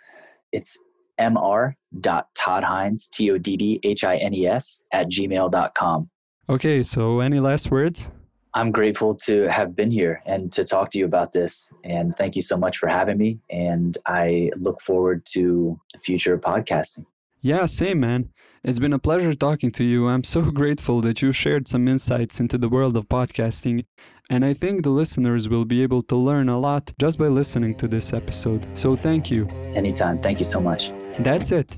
It's 0.51 0.79
mr.toddhines, 1.19 3.07
T 3.07 3.31
O 3.31 3.37
D 3.37 3.57
D 3.57 3.79
H 3.83 4.03
I 4.03 4.17
N 4.17 4.33
E 4.33 4.47
S, 4.47 4.83
at 4.91 5.07
gmail.com. 5.09 6.09
Okay, 6.49 6.83
so 6.83 7.19
any 7.19 7.39
last 7.39 7.69
words? 7.69 8.09
I'm 8.55 8.71
grateful 8.71 9.13
to 9.13 9.47
have 9.47 9.75
been 9.75 9.91
here 9.91 10.23
and 10.25 10.51
to 10.53 10.63
talk 10.63 10.89
to 10.91 10.97
you 10.97 11.05
about 11.05 11.31
this. 11.31 11.71
And 11.83 12.15
thank 12.15 12.35
you 12.35 12.41
so 12.41 12.57
much 12.57 12.79
for 12.79 12.87
having 12.87 13.19
me. 13.19 13.37
And 13.51 13.95
I 14.07 14.49
look 14.57 14.81
forward 14.81 15.23
to 15.33 15.79
the 15.93 15.99
future 15.99 16.33
of 16.33 16.41
podcasting. 16.41 17.05
Yeah, 17.41 17.67
same, 17.67 17.99
man. 17.99 18.29
It's 18.63 18.79
been 18.79 18.91
a 18.91 18.99
pleasure 18.99 19.35
talking 19.35 19.71
to 19.73 19.83
you. 19.83 20.07
I'm 20.07 20.23
so 20.23 20.41
grateful 20.51 20.99
that 21.01 21.21
you 21.21 21.31
shared 21.31 21.67
some 21.67 21.87
insights 21.87 22.39
into 22.39 22.57
the 22.57 22.67
world 22.67 22.97
of 22.97 23.07
podcasting. 23.07 23.85
And 24.31 24.43
I 24.43 24.55
think 24.55 24.83
the 24.83 24.89
listeners 24.89 25.47
will 25.47 25.65
be 25.65 25.83
able 25.83 26.01
to 26.03 26.15
learn 26.15 26.49
a 26.49 26.59
lot 26.59 26.91
just 26.99 27.19
by 27.19 27.27
listening 27.27 27.75
to 27.75 27.87
this 27.87 28.13
episode. 28.13 28.77
So 28.77 28.95
thank 28.95 29.29
you. 29.29 29.47
Anytime. 29.75 30.17
Thank 30.17 30.39
you 30.39 30.45
so 30.45 30.59
much. 30.59 30.91
That's 31.19 31.51
it. 31.51 31.69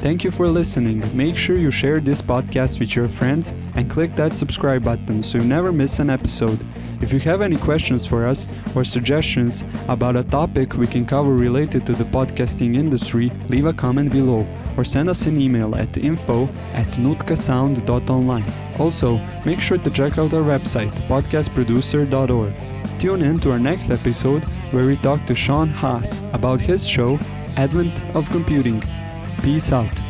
Thank 0.00 0.24
you 0.24 0.30
for 0.30 0.48
listening. 0.48 1.04
Make 1.14 1.36
sure 1.36 1.58
you 1.58 1.70
share 1.70 2.00
this 2.00 2.22
podcast 2.22 2.80
with 2.80 2.96
your 2.96 3.06
friends 3.06 3.52
and 3.74 3.90
click 3.90 4.16
that 4.16 4.34
subscribe 4.34 4.82
button 4.82 5.22
so 5.22 5.36
you 5.36 5.44
never 5.44 5.72
miss 5.72 5.98
an 5.98 6.08
episode. 6.08 6.58
If 7.00 7.14
you 7.14 7.20
have 7.20 7.40
any 7.40 7.56
questions 7.56 8.04
for 8.04 8.26
us 8.26 8.46
or 8.74 8.84
suggestions 8.84 9.64
about 9.88 10.16
a 10.16 10.22
topic 10.22 10.74
we 10.74 10.86
can 10.86 11.06
cover 11.06 11.34
related 11.34 11.86
to 11.86 11.94
the 11.94 12.04
podcasting 12.04 12.76
industry, 12.76 13.32
leave 13.48 13.66
a 13.66 13.72
comment 13.72 14.12
below 14.12 14.46
or 14.76 14.84
send 14.84 15.08
us 15.08 15.26
an 15.26 15.40
email 15.40 15.74
at 15.74 15.96
info 15.96 16.44
at 16.74 16.86
nutkasound.online. 16.98 18.44
Also, 18.78 19.16
make 19.44 19.60
sure 19.60 19.78
to 19.78 19.90
check 19.90 20.18
out 20.18 20.34
our 20.34 20.42
website, 20.42 20.92
podcastproducer.org. 21.08 22.52
Tune 23.00 23.22
in 23.22 23.40
to 23.40 23.50
our 23.52 23.58
next 23.58 23.90
episode 23.90 24.44
where 24.72 24.84
we 24.84 24.96
talk 24.96 25.24
to 25.26 25.34
Sean 25.34 25.68
Haas 25.68 26.20
about 26.34 26.60
his 26.60 26.86
show, 26.86 27.18
Advent 27.56 28.04
of 28.14 28.28
Computing. 28.28 28.82
Peace 29.42 29.72
out. 29.72 30.09